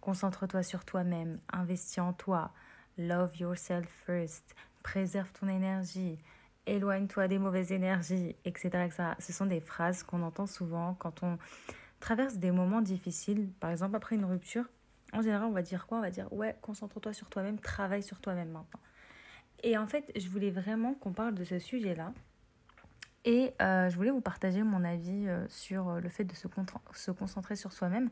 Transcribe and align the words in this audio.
concentre-toi 0.00 0.62
sur 0.62 0.84
toi-même, 0.84 1.40
investis 1.52 1.98
en 1.98 2.12
toi, 2.12 2.52
love 2.96 3.36
yourself 3.36 3.86
first, 4.06 4.54
préserve 4.82 5.30
ton 5.32 5.48
énergie, 5.48 6.18
éloigne-toi 6.66 7.28
des 7.28 7.38
mauvaises 7.38 7.72
énergies, 7.72 8.36
etc.. 8.44 8.88
Ce 9.18 9.32
sont 9.32 9.46
des 9.46 9.60
phrases 9.60 10.02
qu'on 10.02 10.22
entend 10.22 10.46
souvent 10.46 10.94
quand 10.94 11.22
on 11.22 11.38
traverse 12.00 12.36
des 12.36 12.50
moments 12.50 12.82
difficiles, 12.82 13.50
par 13.60 13.70
exemple 13.70 13.96
après 13.96 14.16
une 14.16 14.24
rupture. 14.24 14.64
En 15.12 15.22
général, 15.22 15.48
on 15.48 15.52
va 15.52 15.62
dire 15.62 15.86
quoi? 15.86 15.98
On 15.98 16.02
va 16.02 16.10
dire 16.10 16.32
ouais, 16.32 16.56
concentre-toi 16.60 17.12
sur 17.12 17.30
toi-même, 17.30 17.58
travaille 17.58 18.02
sur 18.02 18.20
toi-même 18.20 18.50
maintenant. 18.50 18.80
Et 19.62 19.76
en 19.76 19.86
fait, 19.86 20.12
je 20.14 20.28
voulais 20.28 20.50
vraiment 20.50 20.94
qu'on 20.94 21.12
parle 21.12 21.34
de 21.34 21.44
ce 21.44 21.58
sujet-là. 21.58 22.12
Et 23.24 23.52
euh, 23.60 23.88
je 23.90 23.96
voulais 23.96 24.10
vous 24.10 24.20
partager 24.20 24.62
mon 24.62 24.84
avis 24.84 25.28
euh, 25.28 25.44
sur 25.48 26.00
le 26.00 26.08
fait 26.08 26.24
de 26.24 26.34
se 26.34 27.10
concentrer 27.10 27.56
sur 27.56 27.72
soi-même 27.72 28.10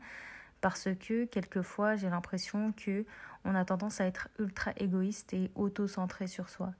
parce 0.61 0.89
que 0.99 1.25
quelquefois 1.25 1.95
j'ai 1.95 2.09
l'impression 2.09 2.71
que 2.73 3.05
on 3.45 3.55
a 3.55 3.65
tendance 3.65 4.01
à 4.01 4.05
être 4.05 4.29
ultra 4.39 4.73
égoïste 4.77 5.33
et 5.33 5.51
auto-centré 5.55 6.27
sur 6.27 6.49
soi. 6.49 6.73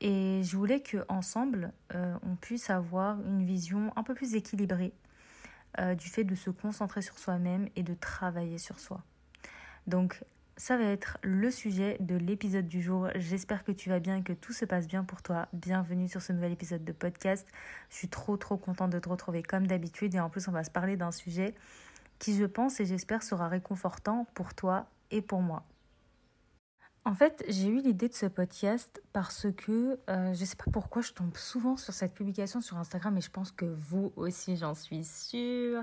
Et 0.00 0.42
je 0.42 0.56
voulais 0.56 0.80
que 0.80 1.04
ensemble 1.08 1.72
on 1.92 2.36
puisse 2.36 2.70
avoir 2.70 3.20
une 3.20 3.44
vision 3.44 3.92
un 3.96 4.02
peu 4.02 4.14
plus 4.14 4.34
équilibrée 4.34 4.92
du 5.98 6.08
fait 6.08 6.24
de 6.24 6.34
se 6.34 6.50
concentrer 6.50 7.02
sur 7.02 7.18
soi-même 7.18 7.68
et 7.76 7.82
de 7.82 7.94
travailler 7.94 8.58
sur 8.58 8.78
soi. 8.80 9.02
Donc 9.86 10.24
ça 10.56 10.76
va 10.76 10.84
être 10.84 11.16
le 11.22 11.50
sujet 11.50 11.96
de 12.00 12.16
l'épisode 12.16 12.68
du 12.68 12.82
jour. 12.82 13.08
J'espère 13.14 13.64
que 13.64 13.72
tu 13.72 13.88
vas 13.88 13.98
bien 13.98 14.22
que 14.22 14.34
tout 14.34 14.52
se 14.52 14.66
passe 14.66 14.86
bien 14.86 15.04
pour 15.04 15.22
toi. 15.22 15.48
Bienvenue 15.54 16.06
sur 16.06 16.20
ce 16.20 16.34
nouvel 16.34 16.52
épisode 16.52 16.84
de 16.84 16.92
podcast. 16.92 17.48
Je 17.88 17.96
suis 17.96 18.08
trop 18.08 18.36
trop 18.36 18.58
contente 18.58 18.90
de 18.90 18.98
te 18.98 19.08
retrouver 19.08 19.42
comme 19.42 19.66
d'habitude 19.66 20.14
et 20.14 20.20
en 20.20 20.28
plus 20.28 20.48
on 20.48 20.52
va 20.52 20.62
se 20.62 20.70
parler 20.70 20.96
d'un 20.96 21.12
sujet 21.12 21.54
qui 22.20 22.36
je 22.36 22.44
pense 22.44 22.78
et 22.78 22.86
j'espère 22.86 23.24
sera 23.24 23.48
réconfortant 23.48 24.26
pour 24.34 24.54
toi 24.54 24.86
et 25.10 25.22
pour 25.22 25.40
moi. 25.40 25.64
En 27.06 27.14
fait, 27.14 27.42
j'ai 27.48 27.68
eu 27.68 27.80
l'idée 27.80 28.08
de 28.10 28.14
ce 28.14 28.26
podcast 28.26 29.02
parce 29.14 29.46
que 29.56 29.98
euh, 30.10 30.34
je 30.34 30.40
ne 30.40 30.44
sais 30.44 30.54
pas 30.54 30.70
pourquoi 30.70 31.00
je 31.00 31.12
tombe 31.12 31.34
souvent 31.34 31.78
sur 31.78 31.94
cette 31.94 32.12
publication 32.12 32.60
sur 32.60 32.76
Instagram 32.76 33.16
et 33.16 33.22
je 33.22 33.30
pense 33.30 33.52
que 33.52 33.64
vous 33.64 34.12
aussi, 34.16 34.58
j'en 34.58 34.74
suis 34.74 35.02
sûre. 35.02 35.82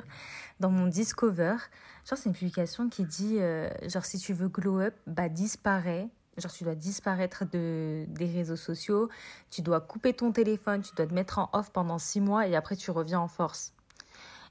Dans 0.59 0.69
mon 0.69 0.85
Discover, 0.85 1.57
genre 2.07 2.17
c'est 2.17 2.29
une 2.29 2.35
publication 2.35 2.87
qui 2.87 3.03
dit 3.03 3.39
euh, 3.39 3.67
genre 3.89 4.05
si 4.05 4.19
tu 4.19 4.33
veux 4.33 4.47
glow 4.47 4.79
up, 4.79 4.93
bah. 5.07 5.27
Genre 6.37 6.53
tu 6.53 6.63
dois 6.63 6.75
disparaître 6.75 7.45
de, 7.45 8.05
des 8.09 8.27
réseaux 8.27 8.55
sociaux, 8.55 9.09
tu 9.49 9.63
dois 9.63 9.81
couper 9.81 10.13
ton 10.13 10.31
téléphone, 10.31 10.83
tu 10.83 10.93
dois 10.93 11.07
te 11.07 11.13
mettre 11.15 11.39
en 11.39 11.49
off 11.53 11.71
pendant 11.71 11.97
six 11.97 12.21
mois 12.21 12.47
et 12.47 12.55
après 12.55 12.75
tu 12.75 12.91
reviens 12.91 13.19
en 13.19 13.27
force. 13.27 13.73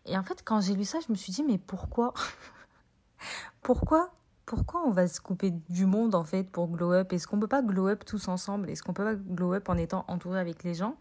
Et 0.07 0.17
en 0.17 0.23
fait, 0.23 0.43
quand 0.45 0.61
j'ai 0.61 0.75
lu 0.75 0.85
ça, 0.85 0.99
je 1.07 1.13
me 1.13 1.17
suis 1.17 1.33
dit 1.33 1.43
mais 1.43 1.59
pourquoi 1.59 2.15
Pourquoi 3.63 4.13
pourquoi 4.47 4.87
on 4.87 4.93
va 4.93 5.09
se 5.09 5.21
couper 5.21 5.51
du 5.51 5.87
monde 5.87 6.15
en 6.15 6.23
fait 6.23 6.45
pour 6.45 6.69
glow 6.69 6.93
up? 6.93 7.13
Est-ce 7.13 7.27
qu'on 7.27 7.41
peut 7.41 7.49
pas 7.49 7.63
glow 7.63 7.89
up 7.89 8.05
tous 8.05 8.29
ensemble? 8.29 8.71
Est-ce 8.71 8.85
qu'on 8.85 8.93
peut 8.93 9.03
pas 9.03 9.17
glow 9.17 9.55
up 9.55 9.69
en 9.69 9.77
étant 9.77 10.05
entouré 10.07 10.39
avec 10.39 10.63
les 10.63 10.73
gens, 10.73 10.97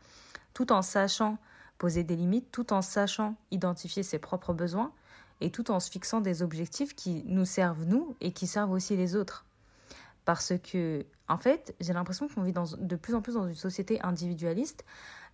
tout 0.56 0.72
en 0.72 0.82
sachant 0.82 1.38
poser 1.78 2.04
des 2.04 2.16
limites, 2.16 2.52
tout 2.52 2.74
en 2.74 2.82
sachant 2.82 3.36
identifier 3.52 4.02
ses 4.02 4.18
propres 4.18 4.54
besoins 4.54 4.92
et 5.42 5.52
tout 5.52 5.70
en 5.70 5.80
se 5.80 5.92
fixant 5.92 6.22
des 6.22 6.42
objectifs 6.42 6.96
qui 6.96 7.24
nous 7.28 7.46
servent 7.46 7.86
nous 7.86 8.16
et 8.20 8.32
qui 8.32 8.48
servent 8.48 8.72
aussi 8.72 8.98
les 8.98 9.16
autres? 9.16 9.46
Parce 10.26 10.54
que 10.58 11.06
en 11.28 11.38
fait, 11.38 11.76
j'ai 11.80 11.94
l'impression 11.94 12.28
qu'on 12.28 12.42
vit 12.42 12.54
de 12.54 12.96
plus 12.96 13.14
en 13.14 13.22
plus 13.22 13.36
dans 13.36 13.48
une 13.48 13.54
société 13.54 14.02
individualiste 14.02 14.86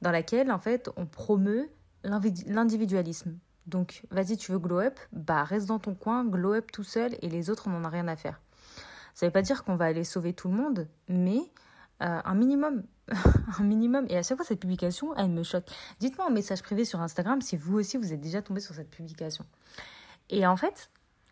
dans 0.02 0.12
laquelle 0.12 0.52
en 0.52 0.60
fait 0.60 0.90
on 0.98 1.06
promeut 1.06 1.70
l'individualisme. 2.04 3.38
Donc, 3.68 4.04
vas-y, 4.10 4.38
tu 4.38 4.52
veux 4.52 4.60
glow 4.60 4.80
up? 4.80 5.00
Bah, 5.12 5.44
reste 5.44 5.68
dans 5.68 5.80
ton 5.80 5.96
coin, 5.96 6.26
glow 6.26 6.54
up 6.54 6.72
tout 6.72 6.84
seul 6.84 7.16
et 7.22 7.30
les 7.30 7.50
autres, 7.50 7.68
on 7.68 7.72
n'en 7.72 7.84
a 7.84 7.90
rien 7.90 8.08
à 8.08 8.16
faire. 8.16 8.42
Ça 9.14 9.26
ne 9.26 9.30
veut 9.30 9.34
pas 9.34 9.42
dire 9.42 9.64
qu'on 9.64 9.76
va 9.76 9.86
aller 9.86 10.04
sauver 10.04 10.34
tout 10.34 10.48
le 10.48 10.56
monde, 10.56 10.88
mais 11.08 11.40
euh, 12.02 12.22
un 12.24 12.34
minimum. 12.34 12.84
un 13.60 13.64
minimum. 13.64 14.06
Et 14.10 14.18
à 14.18 14.24
chaque 14.24 14.38
fois, 14.38 14.46
cette 14.46 14.60
publication, 14.60 15.16
elle 15.16 15.30
me 15.30 15.44
choque. 15.44 15.66
Dites-moi 16.00 16.26
en 16.28 16.32
message 16.32 16.64
privé 16.64 16.86
sur 16.86 17.02
Instagram 17.02 17.42
si 17.42 17.58
vous 17.58 17.78
aussi, 17.78 17.98
vous 17.98 18.14
êtes 18.14 18.22
déjà 18.22 18.42
tombé 18.42 18.62
sur 18.62 18.74
cette 18.74 18.90
publication. 18.90 19.46
Et 20.30 20.48
en 20.48 20.56
fait, 20.56 20.90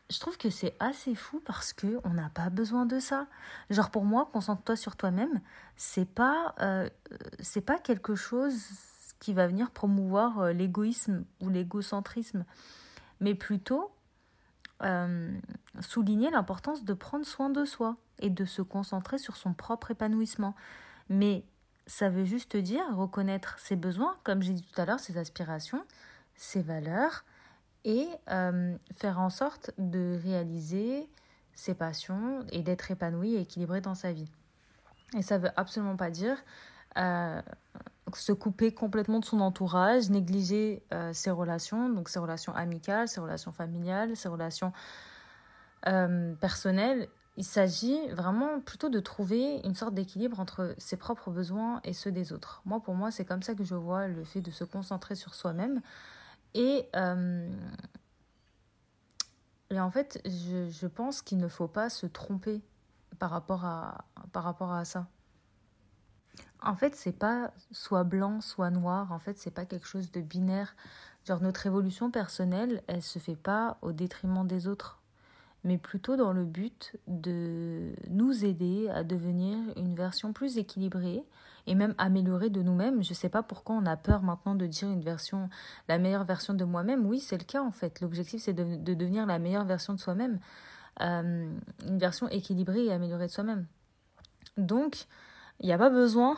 je 0.10 0.20
trouve 0.20 0.38
que 0.38 0.50
c'est 0.50 0.76
assez 0.80 1.16
fou 1.16 1.42
parce 1.46 1.74
que 1.74 2.00
on 2.04 2.10
n'a 2.10 2.30
pas 2.30 2.50
besoin 2.50 2.86
de 2.86 3.00
ça. 3.00 3.28
Genre 3.70 3.92
pour 3.92 4.06
moi, 4.06 4.30
concentre-toi 4.32 4.76
sur 4.76 4.96
toi-même, 4.96 5.42
c'est 5.78 6.10
pas 6.10 6.56
euh, 6.62 6.90
c'est 7.40 7.62
pas 7.62 7.80
quelque 7.80 8.16
chose 8.16 8.56
qui 9.20 9.34
va 9.34 9.48
venir 9.48 9.72
promouvoir 9.72 10.40
euh, 10.40 10.54
l'égoïsme 10.54 11.26
ou 11.42 11.50
l'égocentrisme, 11.50 12.46
mais 13.20 13.36
plutôt 13.36 13.92
euh, 14.84 15.38
souligner 15.82 16.30
l'importance 16.30 16.86
de 16.86 16.94
prendre 16.94 17.26
soin 17.26 17.50
de 17.50 17.66
soi 17.66 17.98
et 18.20 18.30
de 18.30 18.46
se 18.46 18.62
concentrer 18.62 19.18
sur 19.18 19.36
son 19.36 19.54
propre 19.54 19.92
épanouissement. 19.92 20.56
Mais 21.10 21.44
ça 21.86 22.10
veut 22.10 22.24
juste 22.24 22.56
dire 22.56 22.84
reconnaître 22.96 23.60
ses 23.60 23.76
besoins, 23.76 24.16
comme 24.24 24.42
j'ai 24.42 24.54
dit 24.54 24.64
tout 24.64 24.80
à 24.80 24.86
l'heure, 24.86 25.00
ses 25.00 25.18
aspirations, 25.18 25.84
ses 26.36 26.62
valeurs, 26.62 27.26
et 27.86 28.08
euh, 28.30 28.76
faire 28.96 29.20
en 29.20 29.30
sorte 29.30 29.72
de 29.78 30.20
réaliser 30.22 31.10
ses 31.56 31.74
passions 31.74 32.46
et 32.52 32.62
d'être 32.62 32.92
épanoui 32.92 33.36
et 33.36 33.42
équilibré 33.42 33.82
dans 33.82 33.96
sa 33.96 34.14
vie. 34.14 34.30
Et 35.18 35.22
ça 35.22 35.38
veut 35.38 35.50
absolument 35.56 35.96
pas 35.96 36.10
dire 36.10 36.38
se 38.18 38.32
couper 38.32 38.74
complètement 38.74 39.20
de 39.20 39.26
son 39.26 39.40
entourage, 39.42 40.10
négliger 40.10 40.84
euh, 40.94 41.14
ses 41.14 41.32
relations, 41.32 41.90
donc 41.90 42.10
ses 42.10 42.20
relations 42.20 42.54
amicales, 42.56 43.08
ses 43.08 43.20
relations 43.20 43.52
familiales, 43.52 44.16
ses 44.16 44.30
relations 44.30 44.74
euh, 45.88 46.34
personnelles. 46.36 47.08
Il 47.38 47.46
s'agit 47.46 48.10
vraiment 48.10 48.60
plutôt 48.60 48.90
de 48.90 49.00
trouver 49.00 49.62
une 49.64 49.76
sorte 49.76 49.94
d'équilibre 49.94 50.40
entre 50.40 50.76
ses 50.78 50.98
propres 50.98 51.32
besoins 51.32 51.80
et 51.86 51.94
ceux 51.94 52.12
des 52.12 52.34
autres. 52.34 52.62
Moi, 52.66 52.82
pour 52.82 52.96
moi, 52.96 53.12
c'est 53.12 53.26
comme 53.26 53.44
ça 53.44 53.56
que 53.56 53.64
je 53.64 53.76
vois 53.76 54.08
le 54.08 54.24
fait 54.26 54.42
de 54.42 54.52
se 54.52 54.64
concentrer 54.66 55.16
sur 55.16 55.34
soi-même. 55.36 55.82
Et, 56.54 56.90
euh, 56.96 57.50
en 59.72 59.92
fait, 59.92 60.20
je, 60.26 60.70
je 60.70 60.88
pense 60.88 61.22
qu'il 61.22 61.38
ne 61.38 61.48
faut 61.48 61.68
pas 61.68 61.90
se 61.90 62.08
tromper 62.08 62.62
par 63.20 63.30
rapport 63.30 63.66
à, 63.66 64.06
par 64.32 64.44
rapport 64.44 64.74
à 64.74 64.84
ça. 64.86 65.08
En 66.62 66.76
fait, 66.76 66.96
c'est 66.96 67.18
pas 67.18 67.52
soit 67.72 68.04
blanc, 68.04 68.42
soit 68.42 68.70
noir. 68.70 69.12
En 69.12 69.20
fait, 69.20 69.38
c'est 69.38 69.52
pas 69.52 69.66
quelque 69.66 69.88
chose 69.88 70.12
de 70.12 70.22
binaire. 70.22 70.76
Genre, 71.26 71.42
notre 71.42 71.66
évolution 71.68 72.12
personnelle, 72.12 72.82
elle 72.88 73.02
se 73.02 73.20
fait 73.20 73.36
pas 73.36 73.78
au 73.82 73.92
détriment 73.92 74.46
des 74.46 74.68
autres, 74.68 75.00
mais 75.64 75.78
plutôt 75.78 76.16
dans 76.16 76.34
le 76.34 76.44
but 76.44 76.98
de 77.08 77.94
nous 78.10 78.46
aider 78.46 78.90
à 78.90 79.04
devenir 79.04 79.58
une 79.78 79.96
version 79.96 80.34
plus 80.34 80.58
équilibrée 80.58 81.24
et 81.68 81.76
même 81.76 81.94
améliorée 81.98 82.50
de 82.50 82.62
nous-mêmes. 82.62 83.04
Je 83.04 83.14
sais 83.14 83.30
pas 83.30 83.44
pourquoi 83.44 83.76
on 83.76 83.86
a 83.86 83.96
peur 83.96 84.22
maintenant 84.22 84.56
de 84.56 84.66
dire 84.66 84.90
une 84.90 85.02
version, 85.02 85.50
la 85.88 85.98
meilleure 85.98 86.26
version 86.26 86.54
de 86.54 86.64
moi-même. 86.64 87.06
Oui, 87.06 87.20
c'est 87.20 87.38
le 87.38 87.44
cas 87.44 87.62
en 87.62 87.72
fait. 87.72 88.02
L'objectif, 88.02 88.42
c'est 88.42 88.54
de, 88.54 88.94
devenir 88.94 89.26
la 89.26 89.40
meilleure 89.40 89.66
version 89.66 89.94
de 89.94 90.00
soi-même, 90.00 90.40
euh, 91.02 91.54
une 91.88 91.98
version 92.00 92.28
équilibrée 92.30 92.86
et 92.86 92.92
améliorée 92.92 93.28
de 93.28 93.32
soi-même. 93.32 93.66
Donc, 94.58 95.06
il 95.60 95.66
n'y 95.66 95.74
a 95.74 95.78
pas 95.78 95.90
besoin. 95.90 96.38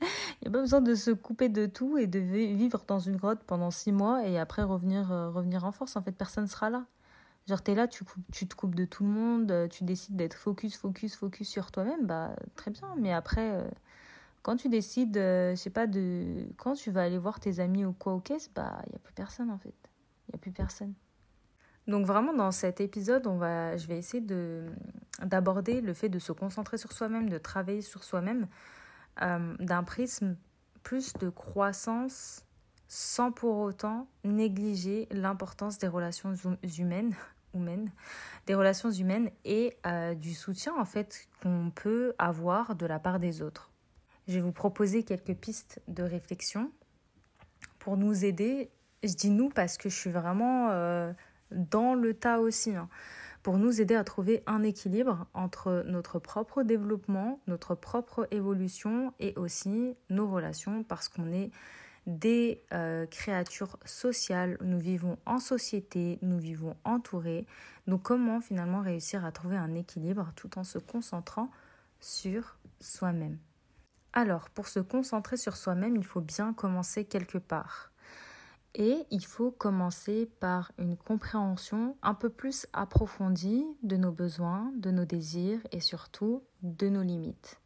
Il 0.42 0.48
a 0.48 0.50
pas 0.50 0.60
besoin 0.60 0.80
de 0.80 0.94
se 0.94 1.10
couper 1.10 1.50
de 1.50 1.66
tout 1.66 1.98
et 1.98 2.06
de 2.06 2.18
vivre 2.18 2.84
dans 2.86 2.98
une 2.98 3.16
grotte 3.16 3.42
pendant 3.46 3.70
six 3.70 3.92
mois 3.92 4.26
et 4.26 4.38
après 4.38 4.62
revenir, 4.62 5.12
euh, 5.12 5.30
revenir 5.30 5.64
en 5.64 5.72
force. 5.72 5.96
En 5.96 6.02
fait, 6.02 6.12
personne 6.12 6.44
ne 6.44 6.48
sera 6.48 6.70
là. 6.70 6.86
Genre, 7.46 7.60
es 7.66 7.74
là, 7.74 7.86
tu, 7.86 8.04
tu 8.32 8.48
te 8.48 8.54
coupes 8.54 8.74
de 8.74 8.86
tout 8.86 9.04
le 9.04 9.10
monde, 9.10 9.50
euh, 9.50 9.68
tu 9.68 9.84
décides 9.84 10.16
d'être 10.16 10.34
focus, 10.34 10.76
focus, 10.76 11.16
focus 11.16 11.48
sur 11.48 11.70
toi-même, 11.70 12.06
bah 12.06 12.34
très 12.54 12.70
bien. 12.70 12.94
Mais 12.96 13.12
après, 13.12 13.50
euh, 13.50 13.68
quand 14.42 14.56
tu 14.56 14.68
décides, 14.70 15.16
je 15.16 15.54
sais 15.56 15.70
pas, 15.70 15.86
de. 15.86 16.46
Quand 16.56 16.74
tu 16.74 16.90
vas 16.90 17.02
aller 17.02 17.18
voir 17.18 17.40
tes 17.40 17.60
amis 17.60 17.84
ou 17.84 17.92
quoi 17.92 18.14
au 18.14 18.20
caisse, 18.20 18.50
bah 18.54 18.80
il 18.86 18.90
n'y 18.90 18.96
a 18.96 19.00
plus 19.00 19.14
personne 19.14 19.50
en 19.50 19.58
fait. 19.58 19.74
Il 20.28 20.32
n'y 20.32 20.36
a 20.36 20.38
plus 20.38 20.52
personne. 20.52 20.94
Donc 21.90 22.06
vraiment 22.06 22.32
dans 22.32 22.52
cet 22.52 22.80
épisode, 22.80 23.26
on 23.26 23.36
va, 23.36 23.76
je 23.76 23.88
vais 23.88 23.98
essayer 23.98 24.22
de 24.22 24.64
d'aborder 25.22 25.80
le 25.80 25.92
fait 25.92 26.08
de 26.08 26.20
se 26.20 26.32
concentrer 26.32 26.78
sur 26.78 26.92
soi-même, 26.92 27.28
de 27.28 27.36
travailler 27.36 27.82
sur 27.82 28.04
soi-même 28.04 28.46
euh, 29.20 29.54
d'un 29.58 29.82
prisme 29.82 30.36
plus 30.84 31.12
de 31.14 31.28
croissance 31.28 32.46
sans 32.86 33.32
pour 33.32 33.58
autant 33.58 34.06
négliger 34.24 35.08
l'importance 35.10 35.78
des 35.78 35.88
relations 35.88 36.32
hum, 36.44 36.56
humaines, 36.78 37.14
humaines, 37.54 37.90
des 38.46 38.54
relations 38.54 38.92
humaines 38.92 39.30
et 39.44 39.76
euh, 39.84 40.14
du 40.14 40.32
soutien 40.32 40.72
en 40.78 40.84
fait 40.84 41.26
qu'on 41.42 41.72
peut 41.74 42.14
avoir 42.18 42.76
de 42.76 42.86
la 42.86 43.00
part 43.00 43.18
des 43.18 43.42
autres. 43.42 43.68
Je 44.28 44.34
vais 44.34 44.40
vous 44.40 44.52
proposer 44.52 45.02
quelques 45.02 45.34
pistes 45.34 45.82
de 45.88 46.04
réflexion 46.04 46.70
pour 47.80 47.96
nous 47.96 48.24
aider. 48.24 48.70
Je 49.02 49.14
dis 49.14 49.30
nous 49.30 49.48
parce 49.48 49.76
que 49.76 49.88
je 49.88 49.96
suis 49.96 50.10
vraiment 50.10 50.68
euh, 50.70 51.12
dans 51.52 51.94
le 51.94 52.14
tas 52.14 52.40
aussi, 52.40 52.74
hein, 52.74 52.88
pour 53.42 53.58
nous 53.58 53.80
aider 53.80 53.94
à 53.94 54.04
trouver 54.04 54.42
un 54.46 54.62
équilibre 54.62 55.26
entre 55.34 55.82
notre 55.86 56.18
propre 56.18 56.62
développement, 56.62 57.40
notre 57.46 57.74
propre 57.74 58.28
évolution 58.30 59.12
et 59.18 59.34
aussi 59.36 59.96
nos 60.10 60.28
relations, 60.28 60.84
parce 60.84 61.08
qu'on 61.08 61.32
est 61.32 61.50
des 62.06 62.62
euh, 62.72 63.06
créatures 63.06 63.78
sociales, 63.84 64.58
nous 64.62 64.78
vivons 64.78 65.18
en 65.26 65.38
société, 65.38 66.18
nous 66.22 66.38
vivons 66.38 66.76
entourés. 66.84 67.46
Donc 67.86 68.02
comment 68.02 68.40
finalement 68.40 68.80
réussir 68.80 69.24
à 69.24 69.32
trouver 69.32 69.56
un 69.56 69.74
équilibre 69.74 70.32
tout 70.36 70.58
en 70.58 70.64
se 70.64 70.78
concentrant 70.78 71.50
sur 72.00 72.58
soi-même? 72.80 73.38
Alors, 74.12 74.50
pour 74.50 74.66
se 74.66 74.80
concentrer 74.80 75.36
sur 75.36 75.56
soi-même, 75.56 75.96
il 75.96 76.04
faut 76.04 76.20
bien 76.20 76.52
commencer 76.52 77.04
quelque 77.04 77.38
part. 77.38 77.89
Et 78.74 79.04
il 79.10 79.24
faut 79.24 79.50
commencer 79.50 80.30
par 80.38 80.72
une 80.78 80.96
compréhension 80.96 81.96
un 82.02 82.14
peu 82.14 82.30
plus 82.30 82.66
approfondie 82.72 83.64
de 83.82 83.96
nos 83.96 84.12
besoins, 84.12 84.72
de 84.76 84.90
nos 84.90 85.04
désirs 85.04 85.60
et 85.72 85.80
surtout 85.80 86.42
de 86.62 86.88
nos 86.88 87.02
limites. 87.02 87.58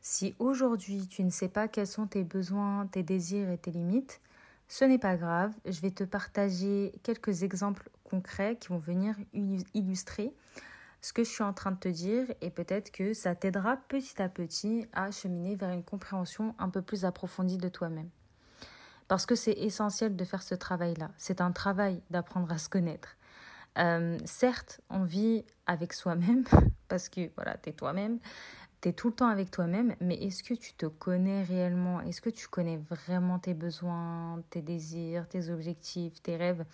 Si 0.00 0.34
aujourd'hui 0.38 1.08
tu 1.08 1.24
ne 1.24 1.30
sais 1.30 1.48
pas 1.48 1.66
quels 1.66 1.86
sont 1.86 2.06
tes 2.06 2.24
besoins, 2.24 2.86
tes 2.86 3.02
désirs 3.02 3.50
et 3.50 3.58
tes 3.58 3.72
limites, 3.72 4.20
ce 4.68 4.84
n'est 4.84 4.98
pas 4.98 5.16
grave, 5.16 5.52
je 5.64 5.80
vais 5.80 5.90
te 5.90 6.04
partager 6.04 6.92
quelques 7.02 7.42
exemples 7.42 7.90
concrets 8.04 8.56
qui 8.56 8.68
vont 8.68 8.78
venir 8.78 9.16
illustrer 9.74 10.32
ce 11.00 11.12
que 11.12 11.24
je 11.24 11.28
suis 11.28 11.42
en 11.42 11.52
train 11.52 11.72
de 11.72 11.78
te 11.78 11.88
dire 11.88 12.26
et 12.40 12.50
peut-être 12.50 12.90
que 12.90 13.12
ça 13.12 13.34
t'aidera 13.34 13.76
petit 13.88 14.22
à 14.22 14.28
petit 14.28 14.86
à 14.92 15.10
cheminer 15.10 15.56
vers 15.56 15.70
une 15.70 15.84
compréhension 15.84 16.54
un 16.58 16.70
peu 16.70 16.80
plus 16.80 17.04
approfondie 17.04 17.58
de 17.58 17.68
toi-même. 17.68 18.08
Parce 19.08 19.26
que 19.26 19.34
c'est 19.34 19.52
essentiel 19.52 20.16
de 20.16 20.24
faire 20.24 20.42
ce 20.42 20.54
travail-là. 20.54 21.10
C'est 21.18 21.40
un 21.40 21.52
travail 21.52 22.02
d'apprendre 22.10 22.50
à 22.52 22.58
se 22.58 22.68
connaître. 22.68 23.16
Euh, 23.78 24.18
certes, 24.24 24.80
on 24.88 25.02
vit 25.02 25.44
avec 25.66 25.92
soi-même, 25.92 26.44
parce 26.88 27.08
que 27.08 27.30
voilà, 27.36 27.56
tu 27.56 27.70
es 27.70 27.72
toi-même, 27.72 28.18
tu 28.80 28.88
es 28.88 28.92
tout 28.92 29.08
le 29.08 29.14
temps 29.14 29.28
avec 29.28 29.50
toi-même, 29.50 29.96
mais 30.00 30.14
est-ce 30.14 30.42
que 30.42 30.54
tu 30.54 30.74
te 30.74 30.86
connais 30.86 31.42
réellement? 31.42 32.00
Est-ce 32.02 32.20
que 32.20 32.30
tu 32.30 32.48
connais 32.48 32.76
vraiment 32.76 33.38
tes 33.38 33.54
besoins, 33.54 34.42
tes 34.50 34.62
désirs, 34.62 35.28
tes 35.28 35.50
objectifs, 35.50 36.22
tes 36.22 36.36
rêves? 36.36 36.64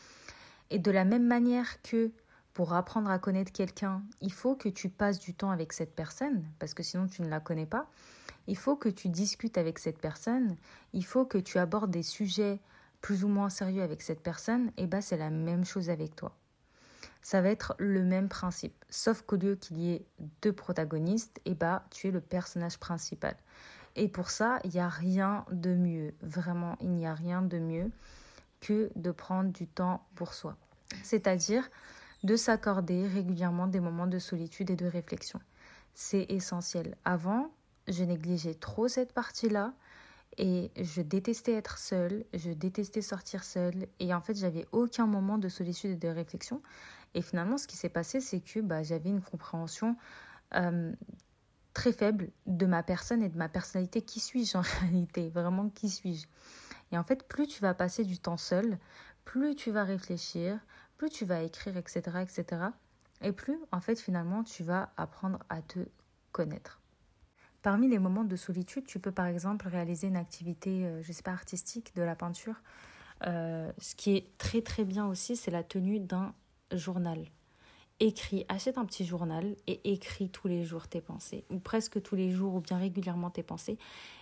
Et 0.71 0.79
de 0.79 0.91
la 0.91 1.05
même 1.05 1.27
manière 1.27 1.81
que 1.83 2.13
pour 2.53 2.75
apprendre 2.75 3.11
à 3.11 3.19
connaître 3.19 3.53
quelqu'un, 3.53 4.03
il 4.21 4.33
faut 4.33 4.55
que 4.55 4.69
tu 4.69 4.89
passes 4.89 5.19
du 5.19 5.35
temps 5.35 5.51
avec 5.51 5.73
cette 5.73 5.95
personne, 5.95 6.45
parce 6.59 6.75
que 6.75 6.83
sinon 6.83 7.07
tu 7.07 7.23
ne 7.23 7.29
la 7.29 7.41
connais 7.41 7.67
pas. 7.67 7.89
Il 8.47 8.57
faut 8.57 8.77
que 8.77 8.89
tu 8.89 9.09
discutes 9.09 9.59
avec 9.59 9.79
cette 9.79 9.99
personne. 9.99 10.57
Il 10.93 11.05
faut 11.05 11.25
que 11.25 11.39
tu 11.39 11.59
abordes 11.59 11.91
des 11.91 12.03
sujets 12.03 12.61
plus 13.01 13.25
ou 13.25 13.29
moins 13.29 13.51
sérieux 13.51 13.83
avec 13.83 14.03
cette 14.03 14.23
personne. 14.23 14.73
Et 14.77 14.87
bah, 14.87 15.01
c'est 15.01 15.17
la 15.17 15.31
même 15.31 15.65
chose 15.65 15.91
avec 15.91 16.17
toi. 16.17 16.35
Ça 17.23 17.41
va 17.41 17.51
être 17.51 17.75
le 17.79 18.03
même 18.03 18.29
principe. 18.29 18.85
Sauf 18.89 19.23
qu'au 19.23 19.37
lieu 19.37 19.55
qu'il 19.57 19.79
y 19.79 19.93
ait 19.93 20.05
deux 20.43 20.53
protagonistes, 20.53 21.41
et 21.45 21.55
bah, 21.55 21.85
tu 21.91 22.09
es 22.09 22.11
le 22.11 22.21
personnage 22.21 22.79
principal. 22.79 23.37
Et 23.97 24.09
pour 24.09 24.31
ça, 24.31 24.59
il 24.65 24.71
n'y 24.71 24.81
a 24.81 24.89
rien 24.89 25.45
de 25.51 25.75
mieux. 25.75 26.15
Vraiment, 26.23 26.77
il 26.81 26.91
n'y 26.91 27.07
a 27.07 27.15
rien 27.15 27.43
de 27.43 27.59
mieux 27.59 27.91
que 28.61 28.91
de 28.97 29.11
prendre 29.11 29.51
du 29.51 29.67
temps 29.67 30.07
pour 30.15 30.35
soi. 30.35 30.57
C'est-à-dire 31.03 31.69
de 32.23 32.37
s'accorder 32.37 33.07
régulièrement 33.07 33.67
des 33.67 33.81
moments 33.81 34.07
de 34.07 34.19
solitude 34.19 34.71
et 34.71 34.77
de 34.77 34.87
réflexion. 34.87 35.41
C'est 35.95 36.27
essentiel. 36.29 36.97
Avant, 37.05 37.51
je 37.91 38.05
négligeais 38.05 38.55
trop 38.55 38.89
cette 38.89 39.13
partie-là 39.13 39.75
et 40.39 40.71
je 40.77 41.03
détestais 41.03 41.53
être 41.53 41.77
seule, 41.79 42.25
je 42.33 42.51
détestais 42.51 43.03
sortir 43.03 43.45
seule 43.45 43.89
et 43.99 44.15
en 44.15 44.21
fait, 44.21 44.37
j'avais 44.37 44.67
aucun 44.73 45.07
moment 45.07 45.39
de 45.39 45.49
solitude 45.49 45.91
et 45.91 45.97
de 45.97 46.09
réflexion. 46.09 46.63
Et 47.15 47.23
finalement, 47.23 47.59
ce 47.59 47.67
qui 47.67 47.77
s'est 47.77 47.89
passé, 47.89 48.21
c'est 48.21 48.41
que 48.41 48.61
bah, 48.61 48.83
j'avais 48.83 49.11
une 49.11 49.21
compréhension 49.21 49.97
très 51.75 51.93
faible 51.93 52.31
de 52.47 52.67
ma 52.67 52.83
personne 52.83 53.23
et 53.23 53.29
de 53.29 53.39
ma 53.39 53.49
personnalité. 53.49 54.03
Qui 54.03 54.21
suis-je 54.21 54.57
en 54.57 54.61
réalité? 54.81 55.29
Vraiment, 55.31 55.69
qui 55.69 55.89
suis-je? 55.89 56.27
Et 56.93 56.99
en 56.99 57.05
fait, 57.05 57.27
plus 57.29 57.47
tu 57.47 57.63
vas 57.63 57.75
passer 57.75 58.05
du 58.05 58.19
temps 58.19 58.37
seul, 58.37 58.79
plus 59.25 59.55
tu 59.55 59.71
vas 59.71 59.85
réfléchir, 59.85 60.59
plus 60.97 61.11
tu 61.11 61.25
vas 61.25 61.43
écrire, 61.43 61.77
etc., 61.77 62.01
etc. 62.21 62.63
Et 63.23 63.33
plus, 63.33 63.59
en 63.71 63.81
fait, 63.81 64.01
finalement, 64.01 64.43
tu 64.43 64.65
vas 64.65 64.93
apprendre 64.97 65.39
à 65.49 65.63
te 65.63 65.81
connaître. 66.33 66.80
Parmi 67.63 67.89
les 67.89 67.99
moments 67.99 68.25
de 68.25 68.37
solitude, 68.37 68.85
tu 68.87 68.99
peux 68.99 69.13
par 69.13 69.27
exemple 69.27 69.69
réaliser 69.69 70.09
une 70.09 70.17
activité, 70.17 70.87
euh, 70.87 71.03
je 71.03 71.13
sais 71.13 71.23
pas, 71.23 71.33
artistique, 71.33 71.95
de 71.95 72.03
la 72.03 72.17
peinture. 72.17 72.57
Euh, 73.27 73.71
ce 73.79 73.95
qui 73.95 74.17
est 74.17 74.39
très 74.39 74.63
très 74.63 74.85
bien 74.85 75.07
aussi, 75.07 75.37
c'est 75.37 75.51
la 75.51 75.63
tenue 75.63 76.01
d'un 76.01 76.35
journal 76.73 77.27
écris, 78.01 78.47
achète 78.49 78.79
un 78.79 78.87
petit 78.87 79.05
journal 79.05 79.55
et 79.67 79.93
écris 79.93 80.31
tous 80.31 80.49
les 80.49 80.65
jours 80.65 80.89
tes 80.89 81.03
pensées, 81.03 81.45
ou 81.51 81.59
presque 81.59 82.03
tous 82.03 82.17
les 82.17 82.31
jours, 82.31 82.55
ou 82.55 82.61
bien 82.61 82.79
régulièrement 82.79 83.31
tes 83.31 83.43
pensées, 83.43 83.79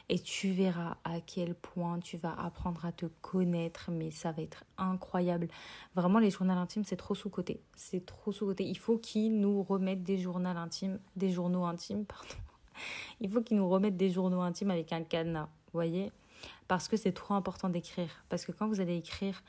et 0.08 0.18
tu 0.18 0.50
verras 0.50 0.96
à 1.04 1.20
quel 1.20 1.54
point 1.54 2.00
tu 2.00 2.16
vas 2.16 2.34
apprendre 2.34 2.84
à 2.84 2.92
te 2.92 3.06
connaître, 3.22 3.90
mais 3.90 4.10
ça 4.10 4.32
va 4.32 4.42
être 4.42 4.64
incroyable. 4.76 5.48
Vraiment, 5.94 6.18
les 6.18 6.30
journaux 6.30 6.54
intimes, 6.54 6.84
c'est 6.84 6.96
trop 6.96 7.14
sous-côté. 7.14 7.62
C'est 7.76 8.04
trop 8.04 8.32
sous-côté. 8.32 8.64
Il 8.64 8.78
faut 8.78 8.98
qu'ils 8.98 9.38
nous 9.38 9.62
remettent 9.62 10.02
des 10.02 10.18
journaux 10.18 10.48
intimes, 10.48 10.98
des 11.14 11.30
journaux 11.30 11.64
intimes, 11.64 12.04
pardon. 12.04 12.34
Il 13.20 13.30
faut 13.30 13.42
qu'ils 13.42 13.56
nous 13.56 13.68
remettent 13.68 13.96
des 13.96 14.10
journaux 14.10 14.40
intimes 14.40 14.70
avec 14.70 14.92
un 14.92 15.02
cadenas, 15.02 15.48
vous 15.66 15.72
voyez 15.72 16.12
Parce 16.66 16.88
que 16.88 16.96
c'est 16.96 17.12
trop 17.12 17.34
important 17.34 17.68
d'écrire. 17.68 18.10
Parce 18.28 18.44
que 18.44 18.52
quand 18.52 18.68
vous 18.68 18.80
allez 18.80 18.96
écrire 18.96 19.42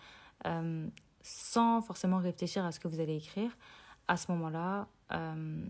euh, 0.45 0.87
sans 1.21 1.81
forcément 1.81 2.17
réfléchir 2.17 2.65
à 2.65 2.71
ce 2.71 2.79
que 2.79 2.87
vous 2.87 2.99
allez 2.99 3.17
écrire, 3.17 3.51
à 4.07 4.17
ce 4.17 4.31
moment-là, 4.31 4.87
euh, 5.11 5.65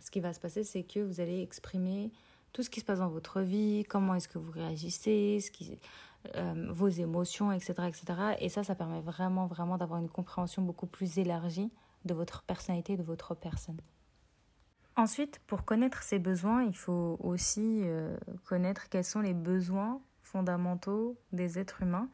ce 0.00 0.10
qui 0.10 0.20
va 0.20 0.32
se 0.32 0.40
passer, 0.40 0.64
c'est 0.64 0.82
que 0.82 1.00
vous 1.00 1.20
allez 1.20 1.42
exprimer 1.42 2.10
tout 2.52 2.62
ce 2.62 2.70
qui 2.70 2.80
se 2.80 2.84
passe 2.86 3.00
dans 3.00 3.08
votre 3.08 3.42
vie, 3.42 3.84
comment 3.88 4.14
est-ce 4.14 4.28
que 4.28 4.38
vous 4.38 4.50
réagissez, 4.50 5.40
euh, 6.36 6.66
vos 6.70 6.88
émotions, 6.88 7.52
etc., 7.52 7.74
etc. 7.86 8.04
Et 8.40 8.48
ça, 8.48 8.64
ça 8.64 8.74
permet 8.74 9.00
vraiment, 9.00 9.46
vraiment 9.46 9.76
d'avoir 9.76 10.00
une 10.00 10.08
compréhension 10.08 10.62
beaucoup 10.62 10.86
plus 10.86 11.18
élargie 11.18 11.70
de 12.04 12.14
votre 12.14 12.42
personnalité, 12.42 12.96
de 12.96 13.02
votre 13.02 13.34
personne. 13.34 13.78
Ensuite, 14.96 15.40
pour 15.46 15.64
connaître 15.64 16.02
ses 16.02 16.18
besoins, 16.18 16.62
il 16.62 16.76
faut 16.76 17.18
aussi 17.20 17.82
euh, 17.84 18.16
connaître 18.44 18.88
quels 18.88 19.04
sont 19.04 19.20
les 19.20 19.34
besoins 19.34 20.00
fondamentaux 20.22 21.18
des 21.32 21.58
êtres 21.58 21.82
humains 21.82 22.08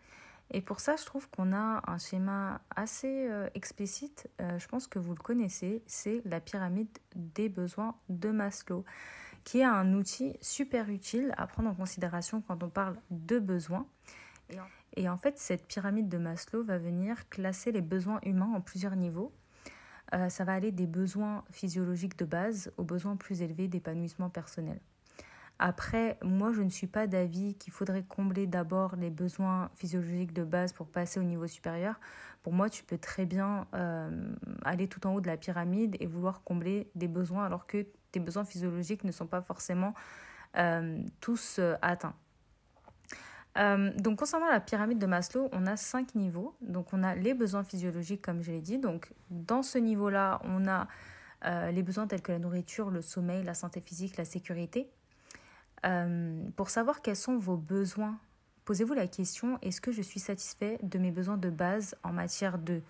et 0.55 0.61
pour 0.61 0.81
ça, 0.81 0.97
je 0.97 1.05
trouve 1.07 1.29
qu'on 1.31 1.53
a 1.55 1.83
un 1.91 1.99
schéma 1.99 2.61
assez 2.77 3.27
euh, 3.31 3.49
explicite, 3.55 4.29
euh, 4.41 4.59
je 4.59 4.69
pense 4.69 4.87
que 4.87 4.99
vous 4.99 5.15
le 5.15 5.23
connaissez, 5.23 5.83
c'est 5.87 6.21
la 6.27 6.41
pyramide 6.41 6.91
des 7.17 7.49
besoins 7.49 7.97
de 8.11 8.31
Maslow, 8.31 8.85
qui 9.45 9.61
est 9.61 9.65
un 9.65 9.95
outil 9.95 10.37
super 10.43 10.91
utile 10.91 11.33
à 11.39 11.47
prendre 11.47 11.71
en 11.71 11.75
considération 11.75 12.43
quand 12.43 12.63
on 12.63 12.69
parle 12.69 12.97
de 13.11 13.39
besoins. 13.39 13.87
Et 14.95 15.09
en, 15.09 15.17
fait, 15.17 15.39
cette 15.39 15.67
pyramide 15.67 16.11
de 16.11 16.19
Maslow 16.19 16.63
va 16.63 16.77
venir 16.77 17.27
classer 17.31 17.73
les 17.73 17.81
besoins 17.81 18.21
humains 18.25 18.53
en 18.55 18.61
plusieurs 18.61 18.95
niveaux. 18.95 19.33
Euh, 20.15 20.29
ça 20.29 20.45
va 20.45 20.53
aller 20.53 20.73
des 20.73 20.87
besoins 20.87 21.45
physiologiques 21.51 22.19
de 22.19 22.25
base 22.25 22.73
aux 22.77 22.85
besoins 22.85 23.17
plus 23.17 23.43
élevés 23.43 23.69
d'épanouissement 23.69 24.29
personnel. 24.29 24.79
Après, 25.59 26.19
moi, 26.23 26.53
je 26.53 26.63
ne 26.63 26.71
suis 26.71 26.87
pas 26.87 27.07
d'avis 27.07 27.55
qu'il 27.55 27.73
faudrait 27.73 28.03
combler 28.03 28.47
d'abord 28.47 28.97
les 28.97 29.11
besoins 29.11 29.71
physiologiques 29.77 30.33
de 30.33 30.45
base 30.45 30.73
pour 30.73 30.89
passer 30.89 31.21
au 31.21 31.23
niveau 31.23 31.47
supérieur. 31.47 32.01
Pour 32.43 32.53
moi, 32.53 32.69
tu 32.69 32.83
peux 32.83 32.99
très 32.99 33.27
bien 33.27 33.67
euh, 33.75 34.35
aller 34.65 34.89
tout 34.89 35.07
en 35.07 35.15
haut 35.15 35.21
de 35.21 35.29
la 35.29 35.37
pyramide 35.37 35.97
et 36.01 36.07
vouloir 36.07 36.43
combler 36.43 36.91
des 36.95 37.07
besoins 37.07 37.45
alors 37.45 37.67
que 37.67 37.87
tes 38.11 38.19
besoins 38.19 38.45
physiologiques 38.45 39.05
ne 39.05 39.13
sont 39.13 39.27
pas 39.27 39.41
forcément 39.41 39.95
euh, 40.57 41.01
tous 41.21 41.61
euh, 43.59 43.93
donc 43.99 44.19
concernant 44.19 44.49
la 44.49 44.61
pyramide 44.61 44.99
de 44.99 45.07
Maslow, 45.07 45.49
on 45.53 45.67
a 45.67 45.77
cinq 45.77 46.15
niveaux. 46.15 46.55
Donc 46.61 46.93
on 46.93 47.03
a 47.03 47.15
les 47.15 47.35
besoins 47.35 47.65
physiologiques 47.65 48.23
comme 48.23 48.43
je 48.43 48.51
l'ai 48.51 48.61
dit. 48.61 48.79
Donc 48.79 49.13
dans 49.31 49.63
ce 49.63 49.79
niveau-là, 49.79 50.41
on 50.45 50.67
a 50.67 50.89
les 51.73 51.83
besoins 51.83 52.07
tels 52.07 52.23
que 52.23 52.31
la 52.31 52.39
nourriture, 52.39 52.89
le 52.89 53.03
sommeil, 53.03 53.43
la 53.43 53.55
santé 53.55 53.81
physique, 53.81 54.17
la 54.17 54.25
sécurité. 54.25 54.89
Euh, 55.85 56.41
pour 56.57 56.71
savoir 56.71 57.03
quels 57.03 57.17
sont 57.17 57.39
vos 57.39 57.57
besoins, 57.57 58.19
posez-vous 58.65 58.95
la 58.95 59.07
question, 59.07 59.59
est-ce 59.63 59.81
que 59.81 59.93
je 59.93 60.03
suis 60.03 60.21
satisfait 60.21 60.79
de 60.83 60.99
mes 60.99 61.11
besoins 61.11 61.37
de 61.37 61.51
base 61.51 61.97
en 62.03 62.13
matière 62.13 62.59
de 62.59 62.81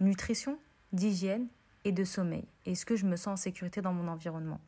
nutrition, 0.00 0.58
d'hygiène 0.92 1.46
et 1.84 1.92
de 1.92 2.04
sommeil? 2.04 2.44
Est-ce 2.66 2.84
que 2.84 2.96
je 2.96 3.06
me 3.06 3.16
sens 3.16 3.28
en 3.28 3.36
sécurité 3.36 3.80
dans 3.80 3.92
mon 3.92 4.08
environnement? 4.08 4.60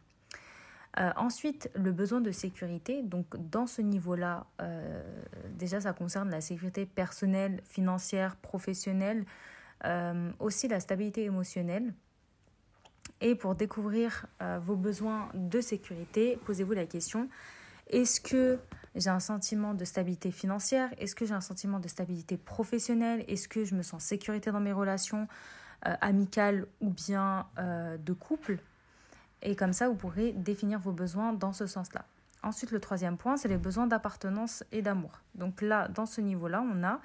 Euh, 0.98 1.10
ensuite, 1.16 1.70
le 1.74 1.90
besoin 1.92 2.20
de 2.20 2.30
sécurité, 2.30 3.02
donc 3.02 3.36
dans 3.50 3.66
ce 3.66 3.80
niveau-là, 3.80 4.46
euh, 4.60 5.02
déjà 5.50 5.80
ça 5.80 5.92
concerne 5.92 6.30
la 6.30 6.40
sécurité 6.40 6.86
personnelle, 6.86 7.60
financière, 7.64 8.36
professionnelle, 8.36 9.24
aussi 10.38 10.68
la 10.68 10.78
stabilité 10.78 11.24
émotionnelle. 11.24 11.92
Et 13.20 13.34
pour 13.34 13.56
découvrir 13.56 14.26
vos 14.60 14.76
besoins 14.76 15.28
de 15.34 15.60
sécurité, 15.60 16.38
posez-vous 16.44 16.74
la 16.74 16.86
question, 16.86 17.28
est-ce 17.88 18.20
que 18.20 18.58
j'ai 18.94 19.10
un 19.10 19.20
sentiment 19.20 19.74
de 19.74 19.84
stabilité 19.84 20.30
financière? 20.30 20.90
Est-ce 20.98 21.14
que 21.14 21.26
j'ai 21.26 21.34
un 21.34 21.40
sentiment 21.40 21.78
de 21.78 21.88
stabilité 21.88 22.36
professionnelle? 22.36 23.24
Est-ce 23.28 23.48
que 23.48 23.64
je 23.64 23.74
me 23.74 23.82
sens 23.82 23.94
en 23.94 23.98
sécurité 23.98 24.50
dans 24.50 24.60
mes 24.60 24.72
relations 24.72 25.28
euh, 25.86 25.94
amicales 26.00 26.66
ou 26.80 26.90
bien 26.90 27.46
euh, 27.58 27.96
de 27.98 28.12
couple? 28.12 28.58
Et 29.42 29.56
comme 29.56 29.72
ça, 29.72 29.88
vous 29.88 29.94
pourrez 29.94 30.32
définir 30.32 30.78
vos 30.78 30.92
besoins 30.92 31.32
dans 31.32 31.52
ce 31.52 31.66
sens-là. 31.66 32.04
Ensuite, 32.42 32.70
le 32.70 32.80
troisième 32.80 33.16
point, 33.16 33.36
c'est 33.36 33.48
les 33.48 33.56
besoins 33.56 33.86
d'appartenance 33.86 34.64
et 34.72 34.82
d'amour. 34.82 35.20
Donc 35.34 35.62
là, 35.62 35.88
dans 35.88 36.06
ce 36.06 36.20
niveau-là, 36.20 36.64
on 36.72 36.82
a 36.82 37.00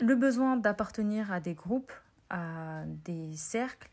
le 0.00 0.14
besoin 0.16 0.56
d'appartenir 0.56 1.32
à 1.32 1.40
des 1.40 1.54
groupes, 1.54 1.92
à 2.30 2.82
des 3.04 3.36
cercles, 3.36 3.90